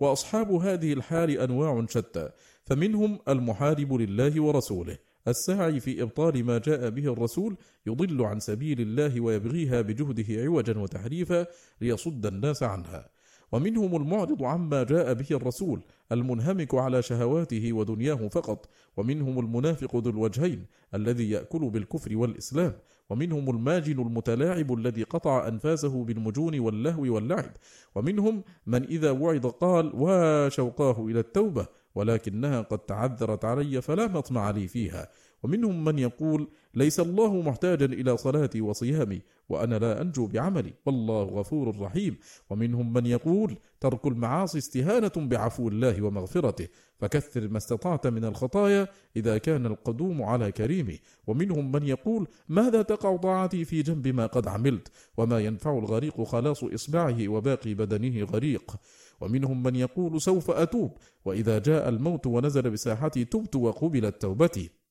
وأصحاب 0.00 0.52
هذه 0.52 0.92
الحال 0.92 1.30
أنواع 1.30 1.86
شتى 1.88 2.30
فمنهم 2.64 3.18
المحارب 3.28 3.92
لله 3.92 4.42
ورسوله 4.42 4.98
الساعي 5.28 5.80
في 5.80 6.02
إبطال 6.02 6.44
ما 6.44 6.58
جاء 6.58 6.90
به 6.90 7.12
الرسول 7.12 7.56
يضل 7.86 8.22
عن 8.22 8.40
سبيل 8.40 8.80
الله 8.80 9.20
ويبغيها 9.20 9.80
بجهده 9.80 10.42
عوجا 10.42 10.78
وتحريفا 10.78 11.46
ليصد 11.80 12.26
الناس 12.26 12.62
عنها. 12.62 13.08
ومنهم 13.52 13.96
المعرض 13.96 14.42
عما 14.42 14.82
جاء 14.82 15.14
به 15.14 15.26
الرسول 15.30 15.80
المنهمك 16.12 16.74
على 16.74 17.02
شهواته 17.02 17.72
ودنياه 17.72 18.28
فقط 18.28 18.68
ومنهم 18.96 19.38
المنافق 19.38 19.96
ذو 19.96 20.10
الوجهين 20.10 20.66
الذي 20.94 21.30
يأكل 21.30 21.70
بالكفر 21.70 22.16
والإسلام 22.16 22.72
ومنهم 23.10 23.50
الماجن 23.50 24.00
المتلاعب 24.00 24.72
الذي 24.72 25.02
قطع 25.02 25.48
أنفاسه 25.48 26.04
بالمجون 26.04 26.60
واللهو 26.60 27.14
واللعب 27.14 27.50
ومنهم 27.94 28.42
من 28.66 28.84
إذا 28.84 29.10
وعظ 29.10 29.46
قال 29.46 29.92
وشوقاه 29.94 31.06
إلى 31.06 31.20
التوبة 31.20 31.66
ولكنها 31.94 32.60
قد 32.60 32.78
تعذرت 32.78 33.44
علي 33.44 33.82
فلا 33.82 34.06
مطمع 34.06 34.50
لي 34.50 34.68
فيها 34.68 35.08
ومنهم 35.42 35.84
من 35.84 35.98
يقول 35.98 36.48
ليس 36.74 37.00
الله 37.00 37.42
محتاجا 37.42 37.86
إلى 37.86 38.16
صلاتي 38.16 38.60
وصيامي 38.60 39.22
وأنا 39.48 39.78
لا 39.78 40.02
أنجو 40.02 40.26
بعملي 40.26 40.72
والله 40.86 41.22
غفور 41.22 41.80
رحيم. 41.80 42.16
ومنهم 42.50 42.92
من 42.92 43.06
يقول 43.06 43.56
ترك 43.80 44.06
المعاصي 44.06 44.58
استهانة 44.58 45.12
بعفو 45.16 45.68
الله 45.68 46.02
ومغفرته 46.02 46.68
فكثر 46.98 47.48
ما 47.48 47.56
استطعت 47.56 48.06
من 48.06 48.24
الخطايا 48.24 48.88
إذا 49.16 49.38
كان 49.38 49.66
القدوم 49.66 50.22
على 50.22 50.52
كريمه 50.52 50.98
ومنهم 51.26 51.72
من 51.72 51.82
يقول 51.82 52.28
ماذا 52.48 52.82
تقع 52.82 53.16
طاعتي 53.16 53.64
في 53.64 53.82
جنب 53.82 54.08
ما 54.08 54.26
قد 54.26 54.48
عملت 54.48 54.92
وما 55.16 55.40
ينفع 55.40 55.78
الغريق 55.78 56.22
خلاص 56.22 56.64
إصبعه 56.64 57.28
وباقي 57.28 57.74
بدنه 57.74 58.24
غريق. 58.24 58.76
ومنهم 59.20 59.62
من 59.62 59.76
يقول 59.76 60.20
سوف 60.20 60.50
أتوب 60.50 60.96
وإذا 61.24 61.58
جاء 61.58 61.88
الموت 61.88 62.26
ونزل 62.26 62.70
بساحتي 62.70 63.24
تبت 63.24 63.56
وقبلت 63.56 64.22
توبتي. 64.22 64.81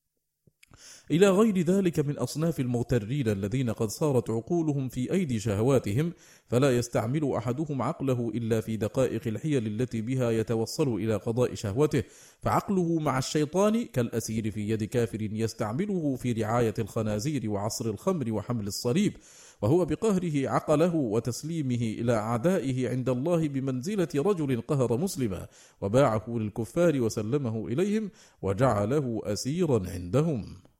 إلى 1.11 1.29
غير 1.29 1.59
ذلك 1.59 1.99
من 1.99 2.17
أصناف 2.17 2.59
المغترين 2.59 3.27
الذين 3.27 3.69
قد 3.69 3.89
صارت 3.89 4.29
عقولهم 4.29 4.89
في 4.89 5.11
أيدي 5.11 5.39
شهواتهم 5.39 6.13
فلا 6.47 6.77
يستعمل 6.77 7.33
أحدهم 7.33 7.81
عقله 7.81 8.31
إلا 8.35 8.61
في 8.61 8.77
دقائق 8.77 9.21
الحيل 9.27 9.67
التي 9.67 10.01
بها 10.01 10.31
يتوصل 10.31 10.95
إلى 10.95 11.15
قضاء 11.15 11.53
شهوته. 11.53 12.03
فعقله 12.41 12.99
مع 12.99 13.17
الشيطان 13.17 13.85
كالأسير 13.85 14.51
في 14.51 14.69
يد 14.69 14.83
كافر 14.83 15.21
يستعمله 15.21 16.15
في 16.15 16.31
رعاية 16.31 16.73
الخنازير 16.79 17.49
وعصر 17.49 17.89
الخمر 17.89 18.31
وحمل 18.31 18.67
الصليب 18.67 19.13
وهو 19.61 19.85
بقهره 19.85 20.49
عقله 20.49 20.95
وتسليمه 20.95 21.75
إلى 21.75 22.13
أعدائه 22.13 22.89
عند 22.89 23.09
الله 23.09 23.47
بمنزلة 23.47 24.07
رجل 24.15 24.61
قهر 24.61 24.97
مسلما 24.97 25.47
وباعه 25.81 26.25
للكفار 26.27 27.01
وسلمه 27.01 27.67
إليهم 27.67 28.11
وجعله 28.41 29.21
أسيرا 29.23 29.89
عندهم. 29.89 30.70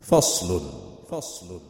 فصل 0.00 0.60
فصل. 1.10 1.60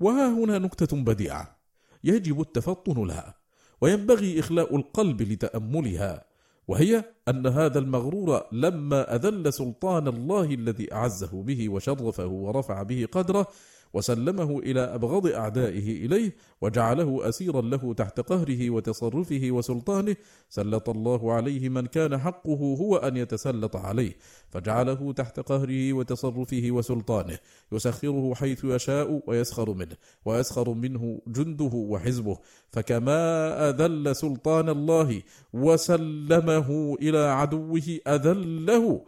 وها 0.00 0.28
هنا 0.28 0.58
نكتة 0.58 0.96
بديعة. 0.96 1.56
يجب 2.04 2.40
التفطن 2.40 3.06
لها 3.06 3.34
وينبغي 3.80 4.40
إخلاء 4.40 4.76
القلب 4.76 5.22
لتأملها. 5.22 6.24
وهي 6.68 7.04
أن 7.28 7.46
هذا 7.46 7.78
المغرور 7.78 8.42
لما 8.52 9.14
أذل 9.14 9.52
سلطان 9.52 10.08
الله 10.08 10.44
الذي 10.44 10.92
أعزه 10.92 11.42
به 11.42 11.68
وشرفه 11.68 12.26
ورفع 12.26 12.82
به 12.82 13.08
قدره 13.12 13.46
وسلمه 13.94 14.58
إلى 14.58 14.80
أبغض 14.80 15.26
أعدائه 15.26 16.06
إليه 16.06 16.36
وجعله 16.60 17.28
أسيرا 17.28 17.62
له 17.62 17.94
تحت 17.94 18.20
قهره 18.20 18.70
وتصرفه 18.70 19.48
وسلطانه. 19.50 20.16
سلط 20.48 20.88
الله 20.88 21.32
عليه 21.32 21.68
من 21.68 21.86
كان 21.86 22.18
حقه 22.18 22.76
هو 22.80 22.96
أن 22.96 23.16
يتسلط 23.16 23.76
عليه 23.76 24.12
فجعله 24.50 25.12
تحت 25.12 25.40
قهره 25.40 25.92
وتصرفه 25.92 26.66
وسلطانه. 26.70 27.38
يسخره 27.72 28.34
حيث 28.34 28.64
يشاء 28.64 29.22
ويسخر 29.26 29.74
منه 29.74 29.96
ويسخر 30.24 30.74
منه 30.74 31.20
جنده 31.26 31.70
وحزبه. 31.74 32.38
فكما 32.70 33.20
أذل 33.70 34.16
سلطان 34.16 34.68
الله 34.68 35.22
وسلمه 35.52 36.96
إلى 37.02 37.18
عدوه 37.18 37.98
أذله. 38.06 39.04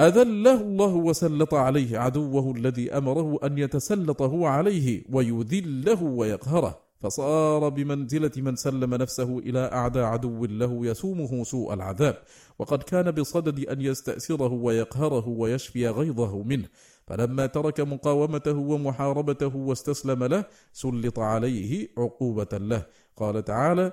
أذله 0.00 0.60
الله 0.60 0.94
وسلط 0.94 1.54
عليه 1.54 1.98
عدوه 1.98 2.56
الذي 2.56 2.92
أمره 2.92 3.38
أن 3.44 3.58
يتسلط 3.58 4.22
هو 4.22 4.46
عليه 4.46 5.04
ويذله 5.12 6.02
ويقهره. 6.02 6.80
فصار 7.00 7.68
بمنزلة 7.68 8.30
من 8.36 8.56
سلم 8.56 8.94
نفسه 8.94 9.38
إلى 9.38 9.58
أعدى 9.58 10.00
عدو 10.00 10.44
له 10.44 10.86
يسومه 10.86 11.44
سوء 11.44 11.74
العذاب. 11.74 12.16
وقد 12.58 12.82
كان 12.82 13.10
بصدد 13.10 13.68
أن 13.68 13.80
يستأسره 13.80 14.52
ويقهره 14.52 15.28
ويشفي 15.28 15.88
غيظه 15.88 16.42
منه. 16.42 16.68
فلما 17.06 17.46
ترك 17.46 17.80
مقاومته 17.80 18.56
ومحاربته 18.56 19.56
واستسلم 19.56 20.24
له 20.24 20.44
سلط 20.72 21.18
عليه 21.18 21.88
عقوبة 21.98 22.58
له. 22.58 22.86
قال 23.16 23.44
تعالى 23.44 23.92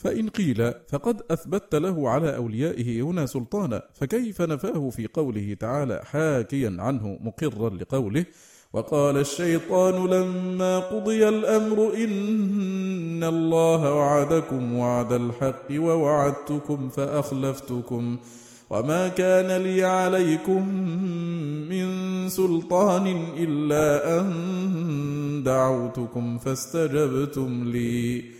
فإن 0.00 0.28
قيل 0.28 0.72
فقد 0.88 1.22
أثبت 1.30 1.74
له 1.74 2.08
على 2.08 2.36
أوليائه 2.36 3.02
هنا 3.02 3.26
سلطانا 3.26 3.82
فكيف 3.94 4.42
نفاه 4.42 4.90
في 4.90 5.06
قوله 5.06 5.56
تعالى 5.60 6.00
حاكيا 6.04 6.76
عنه 6.78 7.18
مقرا 7.20 7.70
لقوله؟ 7.70 8.24
وقال 8.72 9.16
الشيطان 9.16 10.06
لما 10.06 10.78
قضي 10.78 11.28
الأمر 11.28 11.94
إن 11.94 13.24
الله 13.24 13.94
وعدكم 13.94 14.74
وعد 14.74 15.12
الحق 15.12 15.66
ووعدتكم 15.70 16.88
فأخلفتكم. 16.88 18.16
وما 18.70 19.08
كان 19.08 19.62
لي 19.62 19.84
عليكم 19.84 20.68
من 21.68 21.88
سلطان 22.28 23.24
إلا 23.36 24.20
أن 24.20 25.42
دعوتكم 25.44 26.38
فاستجبتم 26.38 27.70
لي. 27.72 28.39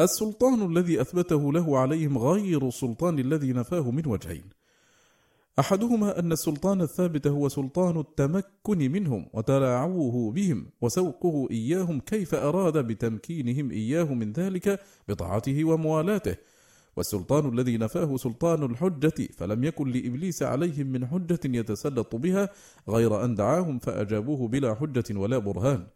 السلطان 0.00 0.76
الذي 0.76 1.00
أثبته 1.00 1.52
له 1.52 1.78
عليهم 1.78 2.18
غير 2.18 2.68
السلطان 2.68 3.18
الذي 3.18 3.52
نفاه 3.52 3.90
من 3.90 4.06
وجهين. 4.06 4.44
أحدهما 5.58 6.18
أن 6.18 6.32
السلطان 6.32 6.80
الثابت 6.80 7.26
هو 7.26 7.48
سلطان 7.48 8.00
التمكن 8.00 8.92
منهم 8.92 9.26
وتلاعبه 9.32 10.32
بهم 10.32 10.66
وسوقه 10.80 11.48
إياهم 11.50 12.00
كيف 12.00 12.34
أراد 12.34 12.78
بتمكينهم 12.78 13.70
إياه 13.70 14.14
من 14.14 14.32
ذلك 14.32 14.80
بطاعته 15.08 15.64
وموالاته. 15.64 16.36
والسلطان 16.96 17.48
الذي 17.48 17.76
نفاه 17.76 18.16
سلطان 18.16 18.62
الحجة 18.62 19.28
فلم 19.36 19.64
يكن 19.64 19.88
لإبليس 19.88 20.42
عليهم 20.42 20.86
من 20.86 21.06
حجة 21.06 21.40
يتسلط 21.44 22.16
بها 22.16 22.48
غير 22.88 23.24
أن 23.24 23.34
دعاهم 23.34 23.78
فأجابوه 23.78 24.48
بلا 24.48 24.74
حجة 24.74 25.18
ولا 25.18 25.38
برهان. 25.38 25.86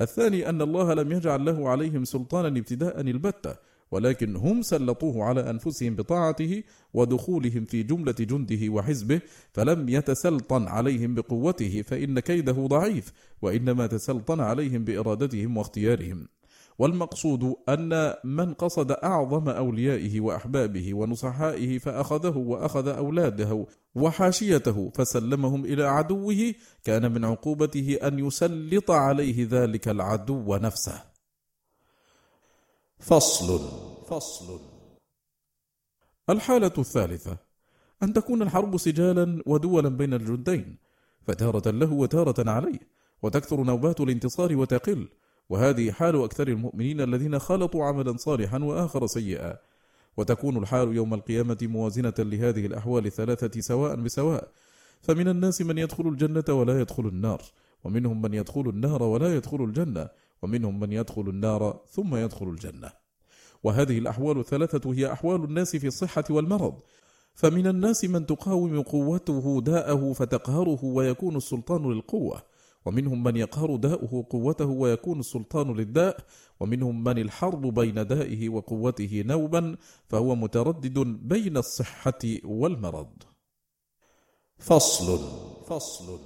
الثاني 0.00 0.48
أن 0.48 0.62
الله 0.62 0.94
لم 0.94 1.12
يجعل 1.12 1.44
له 1.44 1.68
عليهم 1.68 2.04
سلطانا 2.04 2.48
ابتداء 2.48 3.00
البتة 3.00 3.56
ولكن 3.90 4.36
هم 4.36 4.62
سلطوه 4.62 5.24
على 5.24 5.50
أنفسهم 5.50 5.96
بطاعته 5.96 6.62
ودخولهم 6.94 7.64
في 7.64 7.82
جملة 7.82 8.14
جنده 8.20 8.68
وحزبه 8.68 9.20
فلم 9.52 9.88
يتسلطن 9.88 10.68
عليهم 10.68 11.14
بقوته 11.14 11.82
فإن 11.82 12.20
كيده 12.20 12.52
ضعيف 12.52 13.12
وإنما 13.42 13.86
تسلطن 13.86 14.40
عليهم 14.40 14.84
بإرادتهم 14.84 15.56
واختيارهم. 15.56 16.28
والمقصود 16.78 17.54
أن 17.68 18.14
من 18.24 18.54
قصد 18.54 18.90
أعظم 18.90 19.48
أوليائه 19.48 20.20
وأحبابه 20.20 20.94
ونصحائه 20.94 21.78
فأخذه 21.78 22.36
وأخذ 22.36 22.88
أولاده 22.88 23.66
وحاشيته 23.94 24.90
فسلمهم 24.94 25.64
إلى 25.64 25.84
عدوه 25.84 26.54
كان 26.84 27.12
من 27.12 27.24
عقوبته 27.24 27.98
أن 28.02 28.18
يسلط 28.18 28.90
عليه 28.90 29.48
ذلك 29.50 29.88
العدو 29.88 30.56
نفسه. 30.56 31.04
فصل. 32.98 33.60
فصل. 34.08 34.60
الحالة 36.30 36.72
الثالثة 36.78 37.36
أن 38.02 38.12
تكون 38.12 38.42
الحرب 38.42 38.76
سجالا 38.76 39.42
ودولا 39.46 39.88
بين 39.88 40.14
الجندين 40.14 40.78
فتارة 41.22 41.70
له 41.70 41.92
وتارة 41.92 42.50
عليه 42.50 42.78
وتكثر 43.22 43.62
نوبات 43.62 44.00
الانتصار 44.00 44.56
وتقل 44.56 45.08
وهذه 45.48 45.90
حال 45.90 46.24
أكثر 46.24 46.48
المؤمنين 46.48 47.00
الذين 47.00 47.38
خلطوا 47.38 47.84
عملا 47.84 48.16
صالحا 48.16 48.58
وآخر 48.58 49.06
سيئا. 49.06 49.56
وتكون 50.16 50.56
الحال 50.56 50.96
يوم 50.96 51.14
القيامة 51.14 51.58
موازنة 51.62 52.14
لهذه 52.18 52.66
الأحوال 52.66 53.06
الثلاثة 53.06 53.60
سواء 53.60 53.96
بسواء. 53.96 54.48
فمن 55.00 55.28
الناس 55.28 55.62
من 55.62 55.78
يدخل 55.78 56.08
الجنة 56.08 56.44
ولا 56.48 56.80
يدخل 56.80 57.06
النار 57.06 57.42
ومنهم 57.84 58.22
من 58.22 58.34
يدخل 58.34 58.60
النار 58.60 59.02
ولا 59.02 59.36
يدخل 59.36 59.64
الجنة 59.64 60.08
ومنهم 60.42 60.80
من 60.80 60.92
يدخل 60.92 61.22
النار 61.22 61.80
ثم 61.90 62.16
يدخل 62.16 62.48
الجنة. 62.48 62.90
وهذه 63.62 63.98
الأحوال 63.98 64.38
الثلاثة 64.38 64.92
هي 64.92 65.12
أحوال 65.12 65.44
الناس 65.44 65.76
في 65.76 65.86
الصحة 65.86 66.24
والمرض. 66.30 66.74
فمن 67.34 67.66
الناس 67.66 68.04
من 68.04 68.26
تقاوم 68.26 68.82
قوته 68.82 69.60
داءه 69.60 70.12
فتقهره 70.12 70.84
ويكون 70.84 71.36
السلطان 71.36 71.92
للقوة. 71.92 72.42
ومنهم 72.86 73.22
من 73.22 73.36
يقهر 73.36 73.76
داؤه 73.76 74.26
قوته 74.30 74.66
ويكون 74.66 75.20
السلطان 75.20 75.72
للداء 75.76 76.16
ومنهم 76.60 77.04
من 77.04 77.18
الحرب 77.18 77.74
بين 77.74 78.06
دائه 78.06 78.48
وقوته 78.48 79.22
نوبا 79.26 79.76
فهو 80.08 80.34
متردد 80.34 80.98
بين 81.32 81.56
الصحة 81.56 82.22
والمرض. 82.44 83.22
فصل. 84.58 85.18
فصل. 85.66 86.18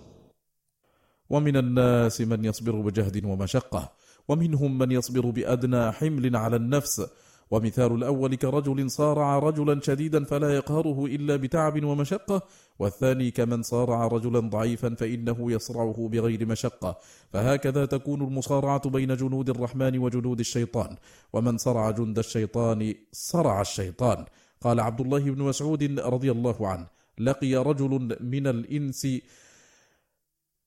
ومن 1.30 1.56
الناس 1.56 2.20
من 2.20 2.44
يصبر 2.44 2.80
بجهد 2.80 3.24
ومشقة 3.24 3.92
ومنهم 4.28 4.78
من 4.78 4.92
يصبر 4.92 5.30
بأدنى 5.30 5.92
حمل 5.92 6.36
على 6.36 6.56
النفس 6.56 7.06
ومثال 7.51 7.92
الأول 7.92 8.34
كرجل 8.34 8.90
صارع 8.90 9.38
رجلا 9.38 9.80
شديدا 9.80 10.24
فلا 10.24 10.55
يقهره 10.55 11.07
إلا 11.07 11.36
بتعب 11.36 11.84
ومشقة 11.84 12.42
والثاني 12.78 13.30
كمن 13.30 13.62
صارع 13.62 14.07
رجلا 14.07 14.40
ضعيفا 14.40 14.94
فإنه 14.94 15.53
يصرعه 15.53 16.09
بغير 16.12 16.46
مشقة. 16.46 16.99
فهكذا 17.32 17.86
تكون 17.86 18.22
المصارعة 18.22 18.90
بين 18.90 19.16
جنود 19.16 19.51
الرحمن 19.51 19.99
وجنود 19.99 20.40
الشيطان. 20.40 20.96
ومن 21.32 21.59
صرع 21.59 21.90
جند 21.90 22.18
الشيطان 22.18 22.94
صرع 23.12 23.61
الشيطان. 23.61 24.24
قال 24.61 24.80
عبد 24.80 25.01
الله 25.01 25.18
بن 25.18 25.42
مسعود 25.42 26.01
رضي 26.01 26.30
الله 26.30 26.68
عنه 26.68 26.86
لقي 27.18 27.55
رجل 27.55 28.16
من 28.20 28.46
الإنس 28.46 29.07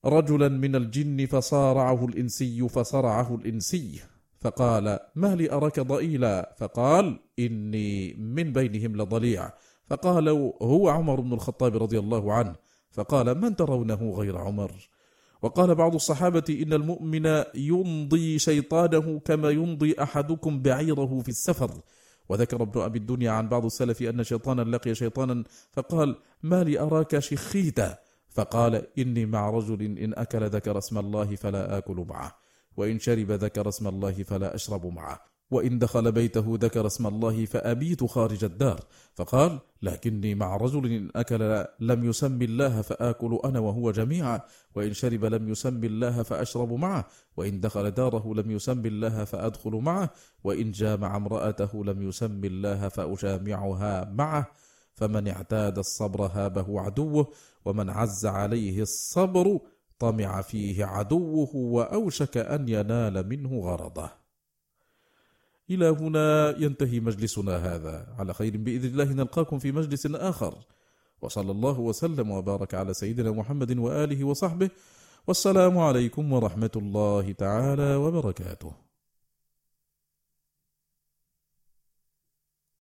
رجلا 0.04 0.48
من 0.48 0.76
الجن 0.76 1.26
فصارعه 1.26 2.04
الإنسي 2.04 2.68
فصرعه 2.68 3.34
الإنسي. 3.34 4.11
فقال 4.42 4.98
ما 5.14 5.36
لي 5.36 5.52
أراك 5.52 5.80
ضئيلا؟ 5.80 6.54
فقال 6.58 7.18
إني 7.38 8.14
من 8.14 8.52
بينهم 8.52 8.96
لضليع. 8.96 9.50
فقالوا 9.86 10.52
هو 10.62 10.88
عمر 10.88 11.20
بن 11.20 11.32
الخطاب 11.32 11.82
رضي 11.82 11.98
الله 11.98 12.32
عنه. 12.32 12.54
فقال 12.90 13.40
من 13.40 13.56
ترونه 13.56 14.10
غير 14.10 14.38
عمر؟ 14.38 14.72
وقال 15.42 15.74
بعض 15.74 15.94
الصحابة 15.94 16.44
إن 16.62 16.72
المؤمن 16.72 17.42
يمضي 17.54 18.38
شيطانه 18.38 19.18
كما 19.18 19.50
يمضي 19.50 19.94
أحدكم 20.02 20.62
بعيره 20.62 21.20
في 21.20 21.28
السفر. 21.28 21.70
وذكر 22.28 22.62
ابن 22.62 22.80
أبي 22.80 22.98
الدنيا 22.98 23.30
عن 23.30 23.48
بعض 23.48 23.64
السلف 23.64 24.02
أن 24.02 24.24
شيطانا 24.24 24.62
لقي 24.62 24.94
شيطانا 24.94 25.44
فقال 25.72 26.16
ما 26.42 26.64
لي 26.64 26.80
أراك 26.80 27.18
شخيتا؟ 27.18 27.98
فقال 28.30 28.86
إني 28.98 29.26
مع 29.26 29.50
رجل 29.50 29.82
إن 29.98 30.14
أكل 30.14 30.46
ذكر 30.46 30.78
اسم 30.78 30.98
الله 30.98 31.36
فلا 31.36 31.78
آكل 31.78 32.04
معه. 32.08 32.42
وإن 32.76 32.98
شرب 32.98 33.30
ذكر 33.30 33.68
اسم 33.68 33.88
الله 33.88 34.12
فلا 34.12 34.54
أشرب 34.54 34.86
معه. 34.86 35.32
وإن 35.50 35.78
دخل 35.78 36.12
بيته 36.12 36.58
ذكر 36.60 36.86
اسم 36.86 37.06
الله 37.06 37.44
فأبيت 37.44 38.04
خارج 38.04 38.44
الدار. 38.44 38.80
فقال 39.14 39.58
لكني 39.82 40.34
مع 40.34 40.56
رجل 40.56 41.10
أكل 41.16 41.64
لم 41.80 42.04
يسم 42.04 42.42
الله 42.42 42.82
فآكل 42.82 43.40
أنا 43.44 43.58
وهو 43.58 43.90
جميعا. 43.90 44.40
وإن 44.74 44.92
شرب 44.92 45.24
لم 45.24 45.48
يسم 45.48 45.84
الله 45.84 46.22
فأشرب 46.22 46.72
معه. 46.72 47.04
وإن 47.36 47.60
دخل 47.60 47.90
داره 47.90 48.34
لم 48.34 48.50
يسم 48.50 48.86
الله 48.86 49.24
فأدخل 49.24 49.70
معه. 49.70 50.10
وإن 50.44 50.72
جامع 50.72 51.16
امرأته 51.16 51.84
لم 51.84 52.02
يسم 52.08 52.44
الله 52.44 52.88
فأجامعها 52.88 54.04
معه. 54.04 54.46
فمن 54.94 55.28
اعتاد 55.28 55.78
الصبر 55.78 56.26
هابه 56.26 56.80
عدوه. 56.80 57.32
ومن 57.64 57.90
عز 57.90 58.26
عليه 58.26 58.82
الصبر 58.82 59.60
طمع 60.02 60.42
فيه 60.42 60.84
عدوه 60.84 61.56
وأوشك 61.56 62.36
أن 62.36 62.68
ينال 62.68 63.28
منه 63.28 63.60
غرضه. 63.60 64.10
إلى 65.70 65.88
هنا 65.88 66.54
ينتهي 66.58 67.00
مجلسنا 67.00 67.56
هذا. 67.56 68.14
على 68.18 68.34
خير 68.34 68.56
بإذن 68.56 68.88
الله 68.88 69.04
نلقاكم 69.04 69.58
في 69.58 69.72
مجلس 69.72 70.06
آخر. 70.06 70.54
وصلى 71.22 71.50
الله 71.50 71.80
وسلم 71.80 72.30
وبارك 72.30 72.74
على 72.74 72.94
سيدنا 72.94 73.30
محمد 73.30 73.78
وآله 73.78 74.24
وصحبه. 74.24 74.70
والسلام 75.26 75.78
عليكم 75.78 76.32
ورحمة 76.32 76.74
الله 76.76 77.32
تعالى 77.32 77.94
وبركاته. 77.94 78.91